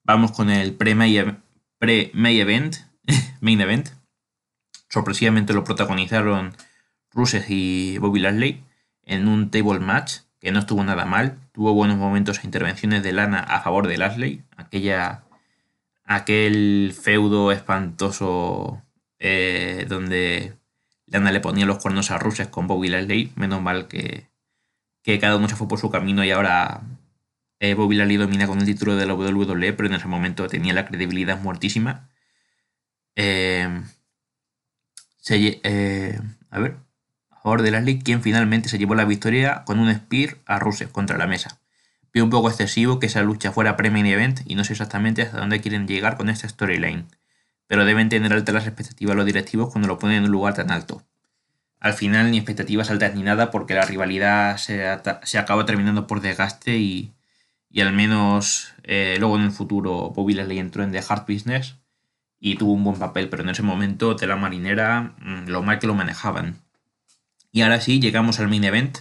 Vamos 0.04 0.32
con 0.32 0.50
el 0.50 0.74
pre-May 0.74 1.16
event, 1.16 2.76
main 3.40 3.60
event. 3.60 3.88
Sorpresivamente 4.88 5.52
lo 5.52 5.64
protagonizaron 5.64 6.54
Rusev 7.10 7.44
y 7.48 7.98
Bobby 7.98 8.20
Lashley 8.20 8.64
en 9.04 9.28
un 9.28 9.50
table 9.50 9.80
match 9.80 10.18
que 10.40 10.50
no 10.50 10.58
estuvo 10.58 10.82
nada 10.82 11.04
mal. 11.04 11.38
Tuvo 11.52 11.72
buenos 11.72 11.96
momentos 11.96 12.38
e 12.38 12.46
intervenciones 12.46 13.02
de 13.02 13.12
Lana 13.12 13.38
a 13.40 13.60
favor 13.60 13.86
de 13.86 13.96
Lashley, 13.96 14.42
aquella 14.56 15.22
aquel 16.04 16.94
feudo 17.00 17.52
espantoso 17.52 18.82
eh, 19.18 19.86
donde 19.88 20.54
Lana 21.06 21.30
le 21.30 21.40
ponía 21.40 21.66
los 21.66 21.78
cuernos 21.78 22.10
a 22.10 22.18
Rusev 22.18 22.50
con 22.50 22.66
Bobby 22.66 22.88
Lashley. 22.88 23.32
Menos 23.36 23.62
mal 23.62 23.86
que, 23.86 24.28
cada 25.20 25.36
uno 25.36 25.48
se 25.48 25.56
fue 25.56 25.68
por 25.68 25.78
su 25.78 25.90
camino 25.90 26.24
y 26.24 26.30
ahora 26.30 26.82
eh, 27.62 27.74
Bobby 27.74 27.96
Lashley 27.96 28.16
domina 28.18 28.46
con 28.46 28.58
el 28.58 28.66
título 28.66 28.96
de 28.96 29.06
la 29.06 29.14
WWE, 29.14 29.72
pero 29.72 29.88
en 29.88 29.94
ese 29.94 30.08
momento 30.08 30.46
tenía 30.48 30.74
la 30.74 30.86
credibilidad 30.86 31.40
muertísima. 31.40 32.10
Eh, 33.16 33.68
a 36.50 36.58
ver, 36.58 36.76
a 37.30 37.40
favor 37.40 37.62
de 37.62 37.70
Lashley, 37.70 38.00
quien 38.00 38.22
finalmente 38.22 38.68
se 38.68 38.78
llevó 38.78 38.94
la 38.94 39.04
victoria 39.04 39.62
con 39.64 39.78
un 39.78 39.92
spear 39.94 40.38
a 40.46 40.58
Rusev 40.58 40.90
contra 40.90 41.16
la 41.16 41.26
mesa. 41.26 41.60
Veo 42.12 42.24
un 42.24 42.30
poco 42.30 42.50
excesivo 42.50 42.98
que 42.98 43.06
esa 43.06 43.22
lucha 43.22 43.52
fuera 43.52 43.76
pre-main 43.76 44.06
event 44.06 44.40
y 44.44 44.54
no 44.54 44.64
sé 44.64 44.74
exactamente 44.74 45.22
hasta 45.22 45.38
dónde 45.38 45.60
quieren 45.60 45.88
llegar 45.88 46.16
con 46.18 46.28
esta 46.28 46.48
storyline 46.48 47.06
pero 47.72 47.86
deben 47.86 48.10
tener 48.10 48.34
altas 48.34 48.54
las 48.54 48.66
expectativas 48.66 49.16
los 49.16 49.24
directivos 49.24 49.70
cuando 49.70 49.88
lo 49.88 49.98
ponen 49.98 50.18
en 50.18 50.24
un 50.24 50.30
lugar 50.30 50.52
tan 50.52 50.70
alto. 50.70 51.02
Al 51.80 51.94
final 51.94 52.30
ni 52.30 52.36
expectativas 52.36 52.90
altas 52.90 53.14
ni 53.14 53.22
nada 53.22 53.50
porque 53.50 53.72
la 53.72 53.86
rivalidad 53.86 54.58
se, 54.58 54.86
acaba 55.38 55.64
terminando 55.64 56.06
por 56.06 56.20
desgaste 56.20 56.76
y, 56.76 57.14
al 57.80 57.92
menos 57.92 58.74
eh, 58.82 59.16
luego 59.18 59.36
en 59.36 59.44
el 59.44 59.50
futuro 59.50 60.10
Bobby 60.10 60.34
Leslie 60.34 60.60
entró 60.60 60.82
en 60.82 60.92
The 60.92 61.02
Hard 61.08 61.26
Business 61.26 61.76
y 62.38 62.56
tuvo 62.56 62.72
un 62.72 62.84
buen 62.84 62.98
papel, 62.98 63.28
pero 63.28 63.42
en 63.42 63.48
ese 63.48 63.62
momento 63.62 64.14
de 64.14 64.26
la 64.26 64.36
marinera 64.36 65.14
mm, 65.20 65.48
lo 65.48 65.62
mal 65.62 65.78
que 65.78 65.86
lo 65.86 65.94
manejaban. 65.94 66.56
Y 67.52 67.62
ahora 67.62 67.80
sí, 67.80 68.00
llegamos 68.00 68.40
al 68.40 68.48
main 68.48 68.64
event. 68.64 68.98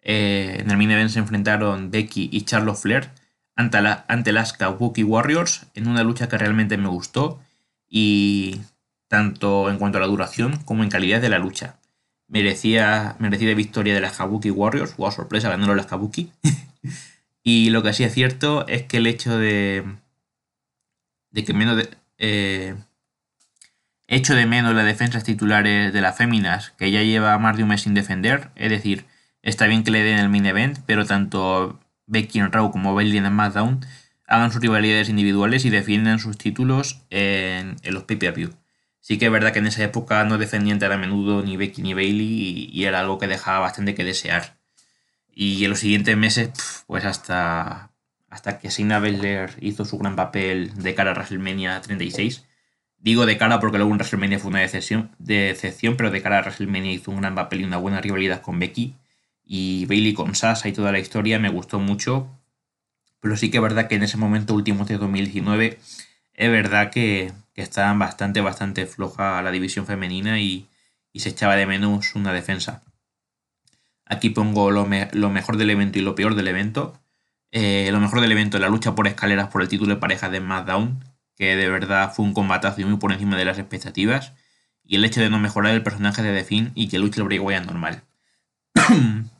Eh, 0.00 0.56
en 0.60 0.70
el 0.70 0.76
main 0.76 0.90
event 0.90 1.10
se 1.10 1.18
enfrentaron 1.18 1.90
Becky 1.90 2.28
y 2.32 2.42
Charlotte 2.42 2.78
Flair 2.78 3.10
ante, 3.54 3.80
la, 3.82 4.04
ante 4.08 4.32
las 4.32 4.52
Kabuki 4.52 5.04
Warriors 5.04 5.66
en 5.74 5.86
una 5.86 6.02
lucha 6.02 6.28
que 6.28 6.38
realmente 6.38 6.76
me 6.76 6.88
gustó 6.88 7.40
y 7.88 8.60
tanto 9.08 9.68
en 9.70 9.78
cuanto 9.78 9.98
a 9.98 10.00
la 10.00 10.06
duración 10.06 10.56
como 10.64 10.82
en 10.82 10.90
calidad 10.90 11.20
de 11.20 11.28
la 11.28 11.38
lucha. 11.38 11.76
Merecía, 12.26 13.16
merecida 13.18 13.52
victoria 13.54 13.94
de 13.94 14.00
las 14.00 14.16
Kabuki 14.16 14.50
Warriors, 14.50 14.96
wow, 14.96 15.12
sorpresa, 15.12 15.50
ganaron 15.50 15.76
las 15.76 15.86
Kabuki. 15.86 16.32
Y 17.42 17.70
lo 17.70 17.82
que 17.82 17.92
sí 17.92 18.04
es 18.04 18.14
cierto 18.14 18.66
es 18.68 18.82
que 18.84 18.98
el 18.98 19.06
hecho 19.06 19.38
de, 19.38 19.84
de 21.30 21.44
que 21.44 21.54
menos 21.54 21.76
de, 21.76 21.88
eh, 22.18 22.76
hecho 24.06 24.34
de 24.34 24.46
menos 24.46 24.74
las 24.74 24.84
defensas 24.84 25.24
titulares 25.24 25.92
de 25.92 26.00
las 26.00 26.16
féminas, 26.16 26.72
que 26.78 26.90
ya 26.90 27.02
lleva 27.02 27.38
más 27.38 27.56
de 27.56 27.62
un 27.62 27.70
mes 27.70 27.82
sin 27.82 27.94
defender, 27.94 28.50
es 28.56 28.70
decir, 28.70 29.06
está 29.42 29.66
bien 29.66 29.84
que 29.84 29.90
le 29.90 30.02
den 30.02 30.18
el 30.18 30.28
main 30.28 30.46
event, 30.46 30.78
pero 30.86 31.06
tanto 31.06 31.80
Becky 32.06 32.40
en 32.40 32.52
Raw 32.52 32.70
como 32.70 32.94
Bailey 32.94 33.18
en 33.18 33.26
SmackDown 33.26 33.80
hagan 34.26 34.52
sus 34.52 34.62
rivalidades 34.62 35.08
individuales 35.08 35.64
y 35.64 35.70
defiendan 35.70 36.18
sus 36.18 36.38
títulos 36.38 37.02
en, 37.10 37.76
los 37.84 38.04
pay-per-view. 38.04 38.54
Sí 39.00 39.18
que 39.18 39.26
es 39.26 39.32
verdad 39.32 39.52
que 39.52 39.58
en 39.58 39.66
esa 39.66 39.82
época 39.82 40.24
no 40.24 40.38
defendían 40.38 40.78
tan 40.78 40.92
a 40.92 40.96
menudo 40.96 41.42
ni 41.42 41.56
Becky 41.56 41.82
ni 41.82 41.92
Bailey 41.94 42.70
y, 42.72 42.84
era 42.84 43.00
algo 43.00 43.18
que 43.18 43.26
dejaba 43.26 43.60
bastante 43.60 43.94
que 43.94 44.04
desear. 44.04 44.58
Y 45.34 45.64
en 45.64 45.70
los 45.70 45.80
siguientes 45.80 46.16
meses, 46.16 46.50
pues 46.86 47.04
hasta, 47.04 47.90
hasta 48.28 48.58
que 48.58 48.70
Sina 48.70 48.98
Baszler 48.98 49.56
hizo 49.60 49.84
su 49.84 49.98
gran 49.98 50.16
papel 50.16 50.72
de 50.74 50.94
cara 50.94 51.12
a 51.12 51.14
WrestleMania 51.14 51.80
36, 51.80 52.44
digo 52.98 53.26
de 53.26 53.38
cara 53.38 53.60
porque 53.60 53.78
luego 53.78 53.92
en 53.92 53.98
WrestleMania 53.98 54.38
fue 54.38 54.50
una 54.50 54.60
decepción, 54.60 55.10
decepción, 55.18 55.96
pero 55.96 56.10
de 56.10 56.22
cara 56.22 56.38
a 56.38 56.42
WrestleMania 56.42 56.92
hizo 56.92 57.10
un 57.10 57.20
gran 57.20 57.34
papel 57.34 57.62
y 57.62 57.64
una 57.64 57.78
buena 57.78 58.00
rivalidad 58.00 58.42
con 58.42 58.58
Becky. 58.58 58.94
Y 59.44 59.86
Bailey 59.86 60.14
con 60.14 60.34
Sasha 60.34 60.68
y 60.68 60.72
toda 60.72 60.92
la 60.92 60.98
historia 60.98 61.38
me 61.38 61.48
gustó 61.48 61.78
mucho 61.78 62.30
pero 63.22 63.36
sí 63.36 63.50
que 63.50 63.58
es 63.58 63.62
verdad 63.62 63.86
que 63.86 63.94
en 63.94 64.02
ese 64.02 64.16
momento 64.16 64.52
último 64.52 64.84
de 64.84 64.98
2019 64.98 65.78
es 66.34 66.50
verdad 66.50 66.90
que, 66.90 67.32
que 67.54 67.62
estaban 67.62 67.96
bastante, 68.00 68.40
bastante 68.40 68.84
floja 68.84 69.40
la 69.42 69.52
división 69.52 69.86
femenina 69.86 70.40
y, 70.40 70.68
se 71.14 71.28
echaba 71.28 71.54
de 71.54 71.66
menos 71.66 72.16
una 72.16 72.32
defensa. 72.32 72.82
Aquí 74.12 74.28
pongo 74.28 74.70
lo, 74.70 74.84
mejor 74.84 75.56
del 75.56 75.70
evento 75.70 75.98
y 75.98 76.02
lo 76.02 76.14
peor 76.14 76.34
del 76.34 76.46
evento. 76.48 77.00
Eh, 77.50 77.88
lo 77.92 77.98
mejor 77.98 78.20
del 78.20 78.30
evento 78.30 78.58
la 78.58 78.68
lucha 78.68 78.94
por 78.94 79.06
escaleras 79.06 79.48
por 79.48 79.62
el 79.62 79.68
título 79.68 79.94
de 79.94 80.00
pareja 80.00 80.28
de 80.28 80.38
SmackDown, 80.38 81.02
que 81.34 81.56
de 81.56 81.70
verdad 81.70 82.12
fue 82.14 82.26
un 82.26 82.34
combatazo 82.34 82.82
y 82.82 82.84
muy 82.84 82.98
por 82.98 83.10
encima 83.10 83.38
de 83.38 83.46
las 83.46 83.58
expectativas. 83.58 84.34
Y 84.84 84.96
el 84.96 85.04
hecho 85.06 85.22
de 85.22 85.30
no 85.30 85.38
mejorar 85.38 85.74
el 85.74 85.82
personaje 85.82 86.22
de 86.22 86.36
The 86.36 86.44
Finn 86.44 86.72
y 86.74 86.88
que 86.88 86.98
luche 86.98 87.20
el 87.20 87.26
Bray 87.26 87.38
Wyatt 87.38 87.64
normal. 87.64 88.02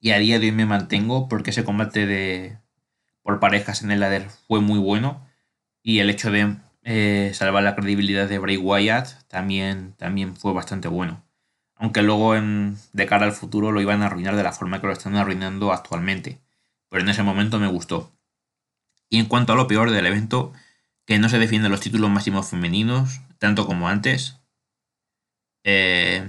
y 0.00 0.10
a 0.10 0.18
día 0.18 0.40
de 0.40 0.46
hoy 0.46 0.52
me 0.52 0.66
mantengo 0.66 1.28
porque 1.28 1.50
ese 1.50 1.62
combate 1.62 2.04
de, 2.04 2.58
por 3.22 3.38
parejas 3.38 3.82
en 3.82 3.92
el 3.92 4.00
ladder 4.00 4.28
fue 4.48 4.60
muy 4.60 4.80
bueno 4.80 5.24
y 5.84 6.00
el 6.00 6.10
hecho 6.10 6.32
de 6.32 6.56
eh, 6.82 7.30
salvar 7.32 7.62
la 7.62 7.76
credibilidad 7.76 8.28
de 8.28 8.40
Bray 8.40 8.56
Wyatt 8.56 9.28
también, 9.28 9.94
también 9.98 10.34
fue 10.34 10.52
bastante 10.52 10.88
bueno. 10.88 11.23
Aunque 11.76 12.02
luego 12.02 12.36
en, 12.36 12.78
de 12.92 13.06
cara 13.06 13.26
al 13.26 13.32
futuro 13.32 13.72
lo 13.72 13.80
iban 13.80 14.02
a 14.02 14.06
arruinar 14.06 14.36
de 14.36 14.42
la 14.42 14.52
forma 14.52 14.80
que 14.80 14.86
lo 14.86 14.92
están 14.92 15.16
arruinando 15.16 15.72
actualmente. 15.72 16.40
Pero 16.88 17.02
en 17.02 17.08
ese 17.08 17.22
momento 17.22 17.58
me 17.58 17.66
gustó. 17.66 18.12
Y 19.08 19.18
en 19.18 19.26
cuanto 19.26 19.52
a 19.52 19.56
lo 19.56 19.66
peor 19.66 19.90
del 19.90 20.06
evento, 20.06 20.52
que 21.04 21.18
no 21.18 21.28
se 21.28 21.38
defienden 21.38 21.70
los 21.70 21.80
títulos 21.80 22.10
máximos 22.10 22.48
femeninos, 22.48 23.20
tanto 23.38 23.66
como 23.66 23.88
antes. 23.88 24.38
Eh, 25.64 26.28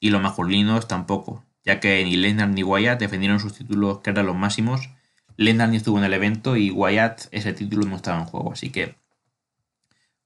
y 0.00 0.10
los 0.10 0.22
masculinos 0.22 0.88
tampoco, 0.88 1.44
ya 1.64 1.80
que 1.80 2.04
ni 2.04 2.16
Lesnar 2.16 2.48
ni 2.48 2.62
Wyatt 2.62 3.00
defendieron 3.00 3.40
sus 3.40 3.54
títulos 3.54 3.98
que 4.00 4.10
eran 4.10 4.26
los 4.26 4.36
máximos 4.36 4.88
Lennon 5.38 5.72
estuvo 5.72 5.98
en 5.98 6.04
el 6.04 6.12
evento 6.12 6.56
y 6.56 6.72
Wyatt 6.72 7.28
ese 7.30 7.52
título 7.52 7.86
no 7.86 7.94
estaba 7.94 8.18
en 8.18 8.24
juego, 8.24 8.52
así 8.52 8.70
que 8.70 8.96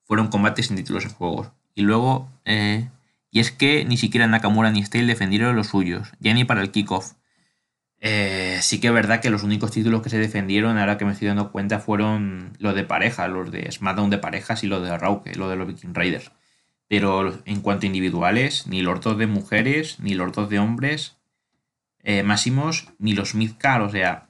fueron 0.04 0.28
combates 0.28 0.68
sin 0.68 0.76
títulos 0.76 1.04
en 1.04 1.12
juego. 1.12 1.52
Y 1.74 1.82
luego, 1.82 2.30
eh, 2.46 2.88
y 3.32 3.40
es 3.40 3.50
que 3.50 3.84
ni 3.86 3.96
siquiera 3.96 4.26
Nakamura 4.26 4.70
ni 4.70 4.84
Stale 4.84 5.06
defendieron 5.06 5.56
los 5.56 5.68
suyos, 5.68 6.12
ya 6.20 6.34
ni 6.34 6.44
para 6.44 6.60
el 6.60 6.70
kickoff. 6.70 7.14
Eh, 7.98 8.58
sí 8.60 8.78
que 8.78 8.88
es 8.88 8.92
verdad 8.92 9.20
que 9.20 9.30
los 9.30 9.42
únicos 9.42 9.70
títulos 9.70 10.02
que 10.02 10.10
se 10.10 10.18
defendieron, 10.18 10.76
ahora 10.76 10.98
que 10.98 11.06
me 11.06 11.12
estoy 11.12 11.28
dando 11.28 11.50
cuenta, 11.50 11.78
fueron 11.80 12.52
los 12.58 12.74
de 12.74 12.84
pareja, 12.84 13.26
los 13.28 13.50
de 13.50 13.72
SmackDown 13.72 14.10
de 14.10 14.18
parejas 14.18 14.62
y 14.64 14.66
los 14.66 14.82
de 14.82 14.98
Raw, 14.98 15.22
lo 15.36 15.48
de 15.48 15.56
los 15.56 15.66
Viking 15.66 15.94
Raiders. 15.94 16.30
Pero 16.88 17.40
en 17.46 17.62
cuanto 17.62 17.86
a 17.86 17.88
individuales, 17.88 18.66
ni 18.66 18.82
los 18.82 19.00
dos 19.00 19.16
de 19.16 19.26
mujeres, 19.26 19.98
ni 19.98 20.14
los 20.14 20.32
dos 20.32 20.50
de 20.50 20.58
hombres 20.58 21.16
eh, 22.00 22.22
máximos, 22.22 22.88
ni 22.98 23.14
los 23.14 23.34
Midcar, 23.34 23.80
o 23.80 23.88
sea, 23.90 24.28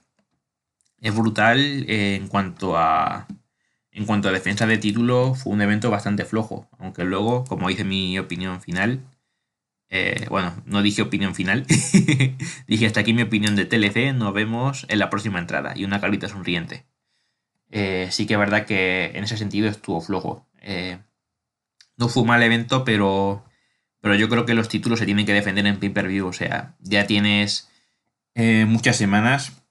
es 1.01 1.13
brutal 1.13 1.59
eh, 1.89 2.15
en 2.15 2.29
cuanto 2.29 2.77
a 2.77 3.27
en 3.93 4.05
cuanto 4.05 4.29
a 4.29 4.31
defensa 4.31 4.65
de 4.67 4.77
título 4.77 5.35
fue 5.35 5.53
un 5.53 5.61
evento 5.61 5.89
bastante 5.91 6.25
flojo 6.25 6.67
aunque 6.79 7.03
luego 7.03 7.43
como 7.45 7.69
dice 7.69 7.83
mi 7.83 8.17
opinión 8.19 8.61
final 8.61 9.01
Eh, 9.95 10.25
bueno, 10.29 10.51
no 10.65 10.81
dije 10.81 11.03
opinión 11.03 11.35
final. 11.35 11.67
dije 12.67 12.87
hasta 12.87 13.01
aquí 13.01 13.13
mi 13.13 13.21
opinión 13.21 13.55
de 13.55 13.65
TLC. 13.65 14.11
Nos 14.15 14.33
vemos 14.33 14.87
en 14.89 14.97
la 14.97 15.11
próxima 15.11 15.37
entrada. 15.37 15.73
Y 15.75 15.85
una 15.85 16.01
carita 16.01 16.27
sonriente. 16.27 16.85
Eh, 17.69 18.07
sí 18.09 18.25
que 18.25 18.33
es 18.33 18.39
verdad 18.39 18.65
que 18.65 19.11
en 19.13 19.23
ese 19.23 19.37
sentido 19.37 19.69
estuvo 19.69 20.01
flojo. 20.01 20.47
Eh, 20.61 20.97
no 21.95 22.09
fue 22.09 22.23
un 22.23 22.29
mal 22.29 22.41
evento, 22.41 22.83
pero, 22.83 23.45
pero 24.01 24.15
yo 24.15 24.29
creo 24.29 24.45
que 24.47 24.55
los 24.55 24.67
títulos 24.67 24.97
se 24.97 25.05
tienen 25.05 25.27
que 25.27 25.33
defender 25.33 25.67
en 25.67 25.79
pay-per-view. 25.79 26.25
O 26.27 26.33
sea, 26.33 26.75
ya 26.79 27.05
tienes 27.05 27.69
muchas 28.35 28.97
semanas 28.97 29.63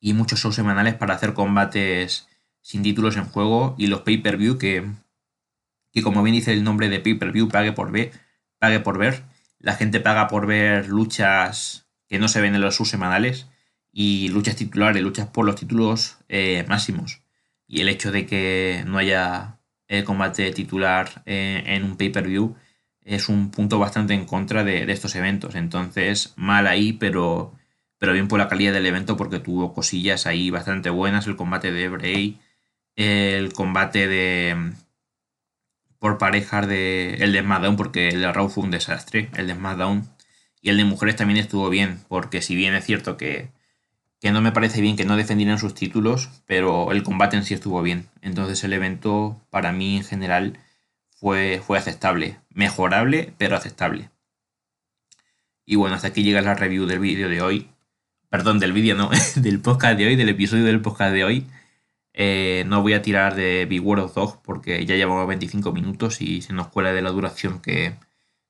y 0.00 0.14
muchos 0.14 0.40
shows 0.40 0.56
semanales 0.56 0.94
para 0.94 1.14
hacer 1.14 1.32
combates 1.32 2.26
sin 2.60 2.82
títulos 2.82 3.16
en 3.16 3.24
juego 3.24 3.74
y 3.78 3.86
los 3.86 4.02
pay-per-view 4.02 4.58
que, 4.58 4.84
que, 5.92 6.02
como 6.02 6.22
bien 6.22 6.34
dice 6.34 6.52
el 6.52 6.64
nombre 6.64 6.88
de 6.88 7.00
pay-per-view, 7.00 7.48
pague 7.48 7.72
por 7.72 7.90
ver, 7.90 8.12
pague 8.58 8.80
por 8.80 8.98
ver. 8.98 9.22
La 9.58 9.74
gente 9.74 10.00
paga 10.00 10.28
por 10.28 10.46
ver 10.46 10.88
luchas 10.88 11.86
que 12.08 12.18
no 12.18 12.28
se 12.28 12.40
ven 12.40 12.54
en 12.54 12.60
los 12.60 12.76
subsemanales 12.76 13.48
y 13.92 14.28
luchas 14.28 14.56
titulares, 14.56 15.02
luchas 15.02 15.28
por 15.28 15.44
los 15.44 15.56
títulos 15.56 16.18
eh, 16.28 16.64
máximos. 16.68 17.22
Y 17.66 17.80
el 17.80 17.88
hecho 17.88 18.12
de 18.12 18.26
que 18.26 18.84
no 18.86 18.98
haya 18.98 19.58
el 19.88 20.04
combate 20.04 20.50
titular 20.52 21.22
eh, 21.26 21.62
en 21.66 21.84
un 21.84 21.96
pay-per-view 21.96 22.56
es 23.02 23.28
un 23.28 23.50
punto 23.50 23.78
bastante 23.78 24.14
en 24.14 24.26
contra 24.26 24.64
de, 24.64 24.86
de, 24.86 24.92
estos 24.92 25.14
eventos. 25.16 25.54
Entonces, 25.54 26.34
mal 26.36 26.66
ahí, 26.66 26.92
pero, 26.92 27.54
pero 27.98 28.12
bien 28.12 28.28
por 28.28 28.38
la 28.38 28.48
calidad 28.48 28.72
del 28.72 28.86
evento 28.86 29.16
porque 29.16 29.40
tuvo 29.40 29.72
cosillas 29.72 30.26
ahí 30.26 30.50
bastante 30.50 30.90
buenas. 30.90 31.26
El 31.26 31.36
combate 31.36 31.72
de 31.72 31.88
Bray, 31.88 32.38
el 32.98 33.52
combate 33.52 34.08
de 34.08 34.72
por 36.00 36.18
parejas 36.18 36.66
de 36.66 37.14
el 37.20 37.32
de 37.32 37.42
SmackDown 37.42 37.76
porque 37.76 38.08
el 38.08 38.20
de 38.20 38.32
Raw 38.32 38.48
fue 38.48 38.64
un 38.64 38.72
desastre, 38.72 39.30
el 39.36 39.46
de 39.46 39.54
SmackDown 39.54 40.08
y 40.60 40.70
el 40.70 40.76
de 40.78 40.84
mujeres 40.84 41.14
también 41.14 41.38
estuvo 41.38 41.70
bien 41.70 42.00
porque 42.08 42.42
si 42.42 42.56
bien 42.56 42.74
es 42.74 42.84
cierto 42.84 43.16
que, 43.16 43.50
que 44.20 44.32
no 44.32 44.40
me 44.40 44.50
parece 44.50 44.80
bien 44.80 44.96
que 44.96 45.04
no 45.04 45.16
defendieran 45.16 45.58
sus 45.60 45.74
títulos, 45.74 46.28
pero 46.44 46.90
el 46.90 47.04
combate 47.04 47.36
en 47.36 47.44
sí 47.44 47.54
estuvo 47.54 47.82
bien. 47.82 48.08
Entonces 48.20 48.64
el 48.64 48.72
evento 48.72 49.40
para 49.50 49.70
mí 49.70 49.98
en 49.98 50.04
general 50.04 50.58
fue, 51.08 51.62
fue 51.64 51.78
aceptable, 51.78 52.38
mejorable 52.50 53.32
pero 53.38 53.54
aceptable. 53.54 54.10
Y 55.64 55.76
bueno, 55.76 55.94
hasta 55.94 56.08
aquí 56.08 56.24
llega 56.24 56.42
la 56.42 56.54
review 56.54 56.86
del 56.86 56.98
vídeo 56.98 57.28
de 57.28 57.42
hoy. 57.42 57.68
Perdón, 58.28 58.58
del 58.58 58.72
vídeo 58.72 58.96
no, 58.96 59.10
del 59.36 59.60
podcast 59.60 59.96
de 59.96 60.06
hoy, 60.06 60.16
del 60.16 60.30
episodio 60.30 60.64
del 60.64 60.80
podcast 60.80 61.12
de 61.12 61.22
hoy. 61.22 61.46
Eh, 62.20 62.64
no 62.66 62.82
voy 62.82 62.94
a 62.94 63.02
tirar 63.02 63.36
de 63.36 63.80
World 63.80 64.06
of 64.06 64.14
Dog 64.14 64.42
porque 64.42 64.84
ya 64.84 64.96
llevamos 64.96 65.28
25 65.28 65.72
minutos 65.72 66.20
y 66.20 66.42
se 66.42 66.52
nos 66.52 66.66
cuela 66.66 66.92
de 66.92 67.00
la 67.00 67.10
duración 67.10 67.60
que, 67.60 67.96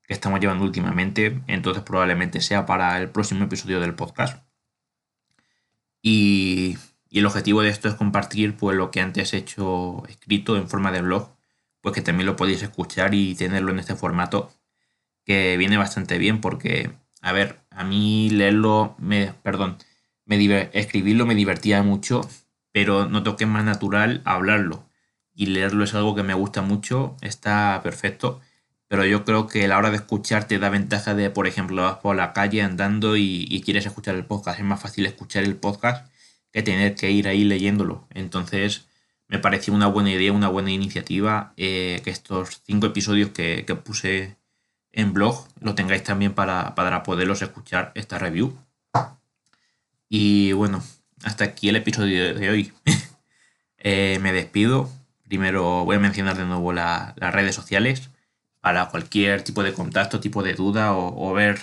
estamos 0.08 0.40
llevando 0.40 0.64
últimamente. 0.64 1.42
Entonces 1.48 1.82
probablemente 1.84 2.40
sea 2.40 2.66
para 2.66 2.98
el 2.98 3.10
próximo 3.10 3.44
episodio 3.44 3.80
del 3.80 3.94
podcast. 3.94 4.42
Y, 6.02 6.78
el 7.10 7.26
objetivo 7.26 7.62
de 7.62 7.70
esto 7.70 7.88
es 7.88 7.94
compartir 7.94 8.56
pues, 8.56 8.76
lo 8.76 8.90
que 8.90 9.00
antes 9.00 9.32
he 9.34 9.38
hecho 9.38 10.02
escrito 10.08 10.56
en 10.56 10.68
forma 10.68 10.92
de 10.92 11.02
blog, 11.02 11.30
pues 11.80 11.94
que 11.94 12.02
también 12.02 12.26
lo 12.26 12.36
podéis 12.36 12.62
escuchar 12.62 13.14
y 13.14 13.34
tenerlo 13.34 13.70
en 13.72 13.78
este 13.80 13.94
formato, 13.96 14.50
que 15.24 15.56
viene 15.58 15.76
bastante 15.78 16.18
bien 16.18 16.40
porque, 16.40 16.92
a 17.22 17.32
ver, 17.32 17.60
a 17.70 17.84
mí 17.84 18.30
leerlo, 18.30 18.96
me, 18.98 19.34
perdón, 19.42 19.78
me, 20.26 20.70
escribirlo 20.72 21.26
me 21.26 21.34
divertía 21.34 21.82
mucho 21.82 22.22
pero 22.78 23.08
noto 23.08 23.34
que 23.34 23.42
es 23.42 23.50
más 23.50 23.64
natural 23.64 24.22
hablarlo. 24.24 24.88
Y 25.34 25.46
leerlo 25.46 25.82
es 25.82 25.94
algo 25.94 26.14
que 26.14 26.22
me 26.22 26.34
gusta 26.34 26.62
mucho, 26.62 27.16
está 27.22 27.80
perfecto. 27.82 28.40
Pero 28.86 29.04
yo 29.04 29.24
creo 29.24 29.48
que 29.48 29.66
la 29.66 29.78
hora 29.78 29.90
de 29.90 29.96
escuchar 29.96 30.46
te 30.46 30.60
da 30.60 30.68
ventaja 30.68 31.16
de, 31.16 31.28
por 31.28 31.48
ejemplo, 31.48 31.82
vas 31.82 31.96
por 31.96 32.14
la 32.14 32.32
calle 32.32 32.62
andando 32.62 33.16
y, 33.16 33.60
quieres 33.64 33.84
escuchar 33.84 34.14
el 34.14 34.26
podcast. 34.26 34.60
Es 34.60 34.64
más 34.64 34.80
fácil 34.80 35.06
escuchar 35.06 35.42
el 35.42 35.56
podcast 35.56 36.06
que 36.52 36.62
tener 36.62 36.94
que 36.94 37.10
ir 37.10 37.26
ahí 37.26 37.42
leyéndolo. 37.42 38.06
Entonces, 38.14 38.86
me 39.26 39.40
pareció 39.40 39.74
una 39.74 39.88
buena 39.88 40.12
idea, 40.12 40.32
una 40.32 40.48
buena 40.48 40.70
iniciativa 40.70 41.54
eh, 41.56 42.00
que 42.04 42.10
estos 42.10 42.62
cinco 42.64 42.86
episodios 42.86 43.30
que, 43.30 43.64
que, 43.66 43.74
puse 43.74 44.36
en 44.92 45.12
blog 45.12 45.48
lo 45.60 45.74
tengáis 45.74 46.04
también 46.04 46.32
para, 46.32 46.76
para 46.76 47.02
poderlos 47.02 47.42
escuchar 47.42 47.90
esta 47.96 48.18
review. 48.18 48.56
Y 50.08 50.52
bueno, 50.52 50.80
hasta 51.22 51.44
aquí 51.44 51.68
el 51.68 51.76
episodio 51.76 52.34
de 52.34 52.50
hoy. 52.50 52.72
Eh, 53.80 54.18
me 54.20 54.32
despido. 54.32 54.90
Primero 55.28 55.84
voy 55.84 55.94
a 55.94 56.00
mencionar 56.00 56.36
de 56.36 56.44
nuevo 56.44 56.72
las 56.72 57.14
redes 57.14 57.54
sociales 57.54 58.10
para 58.60 58.86
cualquier 58.86 59.42
tipo 59.42 59.62
de 59.62 59.72
contacto, 59.72 60.18
tipo 60.18 60.42
de 60.42 60.54
duda 60.54 60.96
o, 60.96 61.32
ver 61.32 61.60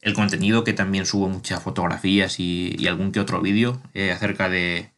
el 0.00 0.14
contenido 0.14 0.64
que 0.64 0.72
también 0.72 1.06
subo 1.06 1.28
muchas 1.28 1.62
fotografías 1.62 2.40
y, 2.40 2.88
algún 2.88 3.12
que 3.12 3.20
otro 3.20 3.40
vídeo 3.40 3.80
eh, 3.94 4.10
acerca 4.10 4.48
de, 4.48 4.90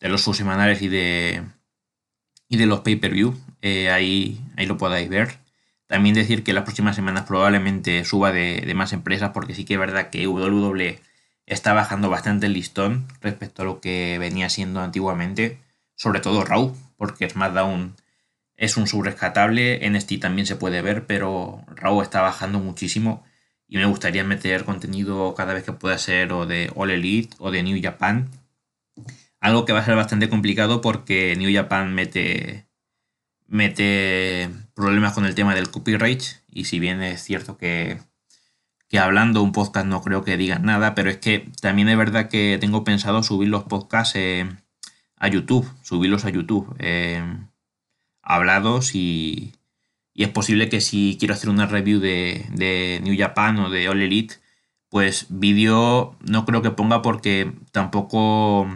los 0.00 0.22
subsemanales 0.22 0.82
y 0.82 0.88
de, 0.88 1.44
y 2.48 2.56
de 2.56 2.66
los 2.66 2.80
pay-per-view. 2.80 3.38
Eh, 3.62 3.88
ahí, 3.90 4.40
ahí 4.56 4.66
lo 4.66 4.78
podáis 4.78 5.08
ver. 5.08 5.38
También 5.86 6.16
decir 6.16 6.42
que 6.42 6.52
las 6.52 6.64
próximas 6.64 6.96
semanas 6.96 7.26
probablemente 7.26 8.04
suba 8.04 8.32
de, 8.32 8.62
de 8.66 8.74
más 8.74 8.92
empresas 8.92 9.30
porque 9.32 9.54
sí 9.54 9.64
que 9.64 9.74
es 9.74 9.80
verdad 9.80 10.10
que 10.10 10.26
WWE 10.26 11.00
está 11.46 11.72
bajando 11.72 12.10
bastante 12.10 12.46
el 12.46 12.54
listón 12.54 13.06
respecto 13.20 13.62
a 13.62 13.64
lo 13.64 13.80
que 13.80 14.18
venía 14.18 14.48
siendo 14.48 14.80
antiguamente, 14.80 15.58
sobre 15.94 16.20
todo 16.20 16.44
Raw, 16.44 16.76
porque 16.96 17.28
SmackDown 17.28 17.94
es 18.56 18.76
un 18.76 18.86
subrescatable, 18.86 19.84
este 19.96 20.18
también 20.18 20.46
se 20.46 20.56
puede 20.56 20.82
ver, 20.82 21.06
pero 21.06 21.64
Raw 21.68 22.02
está 22.02 22.20
bajando 22.20 22.60
muchísimo 22.60 23.24
y 23.66 23.78
me 23.78 23.86
gustaría 23.86 24.22
meter 24.22 24.64
contenido 24.64 25.34
cada 25.34 25.54
vez 25.54 25.64
que 25.64 25.72
pueda 25.72 25.98
ser 25.98 26.32
o 26.32 26.46
de 26.46 26.70
All 26.74 26.90
Elite 26.90 27.34
o 27.38 27.50
de 27.50 27.62
New 27.62 27.80
Japan. 27.82 28.28
Algo 29.40 29.64
que 29.64 29.72
va 29.72 29.80
a 29.80 29.84
ser 29.84 29.96
bastante 29.96 30.28
complicado 30.28 30.80
porque 30.80 31.34
New 31.36 31.52
Japan 31.52 31.94
mete, 31.94 32.66
mete 33.46 34.50
problemas 34.74 35.14
con 35.14 35.24
el 35.24 35.34
tema 35.34 35.54
del 35.54 35.70
copyright 35.70 36.22
y 36.48 36.66
si 36.66 36.78
bien 36.78 37.02
es 37.02 37.22
cierto 37.22 37.56
que 37.56 37.98
que 38.92 38.98
hablando 38.98 39.42
un 39.42 39.52
podcast 39.52 39.86
no 39.86 40.02
creo 40.02 40.22
que 40.22 40.36
digan 40.36 40.66
nada, 40.66 40.94
pero 40.94 41.08
es 41.08 41.16
que 41.16 41.48
también 41.62 41.88
es 41.88 41.96
verdad 41.96 42.28
que 42.28 42.58
tengo 42.60 42.84
pensado 42.84 43.22
subir 43.22 43.48
los 43.48 43.64
podcasts 43.64 44.16
eh, 44.16 44.46
a 45.16 45.28
YouTube, 45.28 45.66
subirlos 45.82 46.26
a 46.26 46.28
YouTube 46.28 46.76
eh, 46.78 47.24
hablados 48.20 48.94
y, 48.94 49.54
es 50.14 50.28
posible 50.28 50.68
que 50.68 50.82
si 50.82 51.16
quiero 51.18 51.32
hacer 51.32 51.48
una 51.48 51.64
review 51.66 52.00
de, 52.00 53.00
New 53.02 53.16
Japan 53.18 53.60
o 53.60 53.70
de 53.70 53.88
All 53.88 54.02
Elite, 54.02 54.34
pues 54.90 55.24
vídeo 55.30 56.14
no 56.20 56.44
creo 56.44 56.60
que 56.60 56.70
ponga 56.70 57.00
porque 57.00 57.50
tampoco 57.70 58.68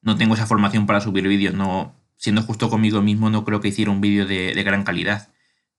no 0.00 0.16
tengo 0.16 0.32
esa 0.32 0.46
formación 0.46 0.86
para 0.86 1.02
subir 1.02 1.28
vídeos, 1.28 1.52
no, 1.52 1.94
siendo 2.16 2.40
justo 2.40 2.70
conmigo 2.70 3.02
mismo 3.02 3.28
no 3.28 3.44
creo 3.44 3.60
que 3.60 3.68
hiciera 3.68 3.90
un 3.90 4.00
vídeo 4.00 4.24
de, 4.24 4.54
de 4.54 4.62
gran 4.62 4.82
calidad. 4.82 5.28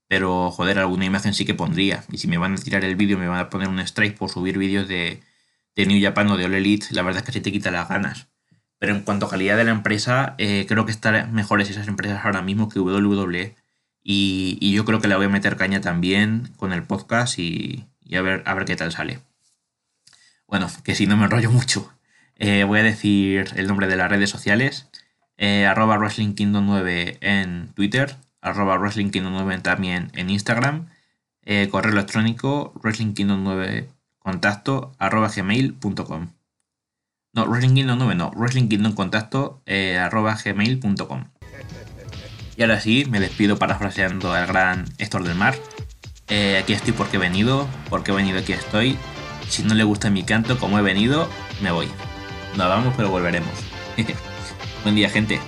Pero, 0.10 0.52
joder, 0.52 0.80
alguna 0.80 1.06
imagen 1.06 1.34
sí 1.34 1.46
que 1.46 1.54
pondría. 1.54 2.04
Y 2.12 2.18
si 2.18 2.28
me 2.28 2.38
van 2.38 2.56
a 2.56 2.58
tirar 2.58 2.84
el 2.84 2.98
vídeo, 2.98 3.18
me 3.18 3.30
van 3.30 3.40
a 3.40 3.50
poner 3.50 3.70
un 3.70 3.80
strike 3.80 4.18
por 4.18 4.30
subir 4.30 4.58
vídeos 4.58 4.88
de, 4.90 5.22
de 5.76 5.86
New 5.86 6.02
Japan 6.02 6.28
o 6.30 6.38
de 6.38 6.46
All 6.46 6.56
Elite, 6.56 6.88
la 6.92 7.04
verdad 7.04 7.22
es 7.22 7.26
que 7.26 7.32
se 7.32 7.42
te 7.42 7.52
quita 7.52 7.72
las 7.72 7.88
ganas. 7.88 8.28
Pero 8.80 8.96
en 8.96 9.02
cuanto 9.04 9.28
a 9.28 9.30
calidad 9.30 9.56
de 9.56 9.66
la 9.66 9.72
empresa, 9.72 10.36
eh, 10.38 10.66
creo 10.68 10.86
que 10.86 10.92
están 10.92 11.34
mejores 11.34 11.70
esas 11.70 11.88
empresas 11.88 12.26
ahora 12.26 12.42
mismo 12.42 12.70
que 12.70 12.80
WWE. 12.80 13.56
Y, 14.04 14.72
yo 14.74 14.86
creo 14.86 15.00
que 15.00 15.08
le 15.08 15.16
voy 15.16 15.28
a 15.28 15.30
meter 15.30 15.58
caña 15.58 15.82
también 15.82 16.50
con 16.58 16.74
el 16.74 16.84
podcast 16.84 17.38
y, 17.40 17.86
y, 18.04 18.16
a, 18.16 18.22
ver, 18.22 18.44
a 18.46 18.54
ver 18.56 18.66
qué 18.66 18.76
tal 18.76 18.92
sale. 18.92 19.20
Bueno, 20.48 20.68
que 20.84 20.96
si 20.96 21.06
no 21.06 21.18
me 21.18 21.26
enrollo 21.26 21.52
mucho, 21.52 21.94
eh, 22.36 22.64
voy 22.64 22.80
a 22.80 22.84
decir 22.84 23.52
el 23.56 23.68
nombre 23.68 23.88
de 23.88 23.98
las 23.98 24.10
redes 24.10 24.30
sociales. 24.30 24.88
Eh, 25.38 25.66
arroba 25.66 25.98
Wrestling 25.98 26.34
Kingdom 26.34 26.66
9 26.66 27.20
en 27.22 27.70
Twitter, 27.74 28.18
arroba 28.42 28.78
Wrestling 28.78 29.10
Kingdom 29.10 29.34
9 29.34 29.60
también 29.60 30.12
en 30.16 30.30
Instagram, 30.30 30.90
eh, 31.44 31.68
correo 31.70 31.92
electrónico 31.92 32.74
Wrestling 32.82 33.14
Kingdom 33.14 33.44
9 33.44 33.90
contacto 34.20 34.94
arroba 35.00 35.30
gmail.com. 35.30 36.30
No, 37.34 37.46
Wrestling 37.46 37.76
Kingdom 37.76 38.00
9 38.00 38.16
no, 38.16 38.32
Wrestling 38.36 38.94
contacto 38.94 39.62
eh, 39.66 39.98
arroba 39.98 40.38
gmail.com. 40.44 41.26
Y 42.58 42.62
ahora 42.62 42.80
sí, 42.82 43.06
me 43.10 43.22
despido 43.22 43.58
parafraseando 43.58 44.34
al 44.34 44.46
gran 44.46 44.86
Héctor 44.98 45.24
del 45.24 45.36
Mar. 45.36 45.56
Eh, 46.28 46.60
aquí 46.62 46.74
estoy 46.74 46.92
porque 46.94 47.16
he 47.16 47.20
venido, 47.20 47.68
porque 47.90 48.12
he 48.12 48.16
venido 48.16 48.40
aquí 48.40 48.52
estoy. 48.52 48.98
Si 49.48 49.64
no 49.64 49.74
le 49.74 49.84
gusta 49.84 50.10
mi 50.10 50.24
canto 50.24 50.60
como 50.60 50.78
he 50.78 50.82
venido, 50.82 51.30
me 51.62 51.72
voy. 51.72 51.88
Nos 52.58 52.68
vamos, 52.68 52.94
pero 52.98 53.10
volveremos. 53.10 53.54
Buen 54.84 54.96
día, 54.96 55.10
gente. 55.10 55.40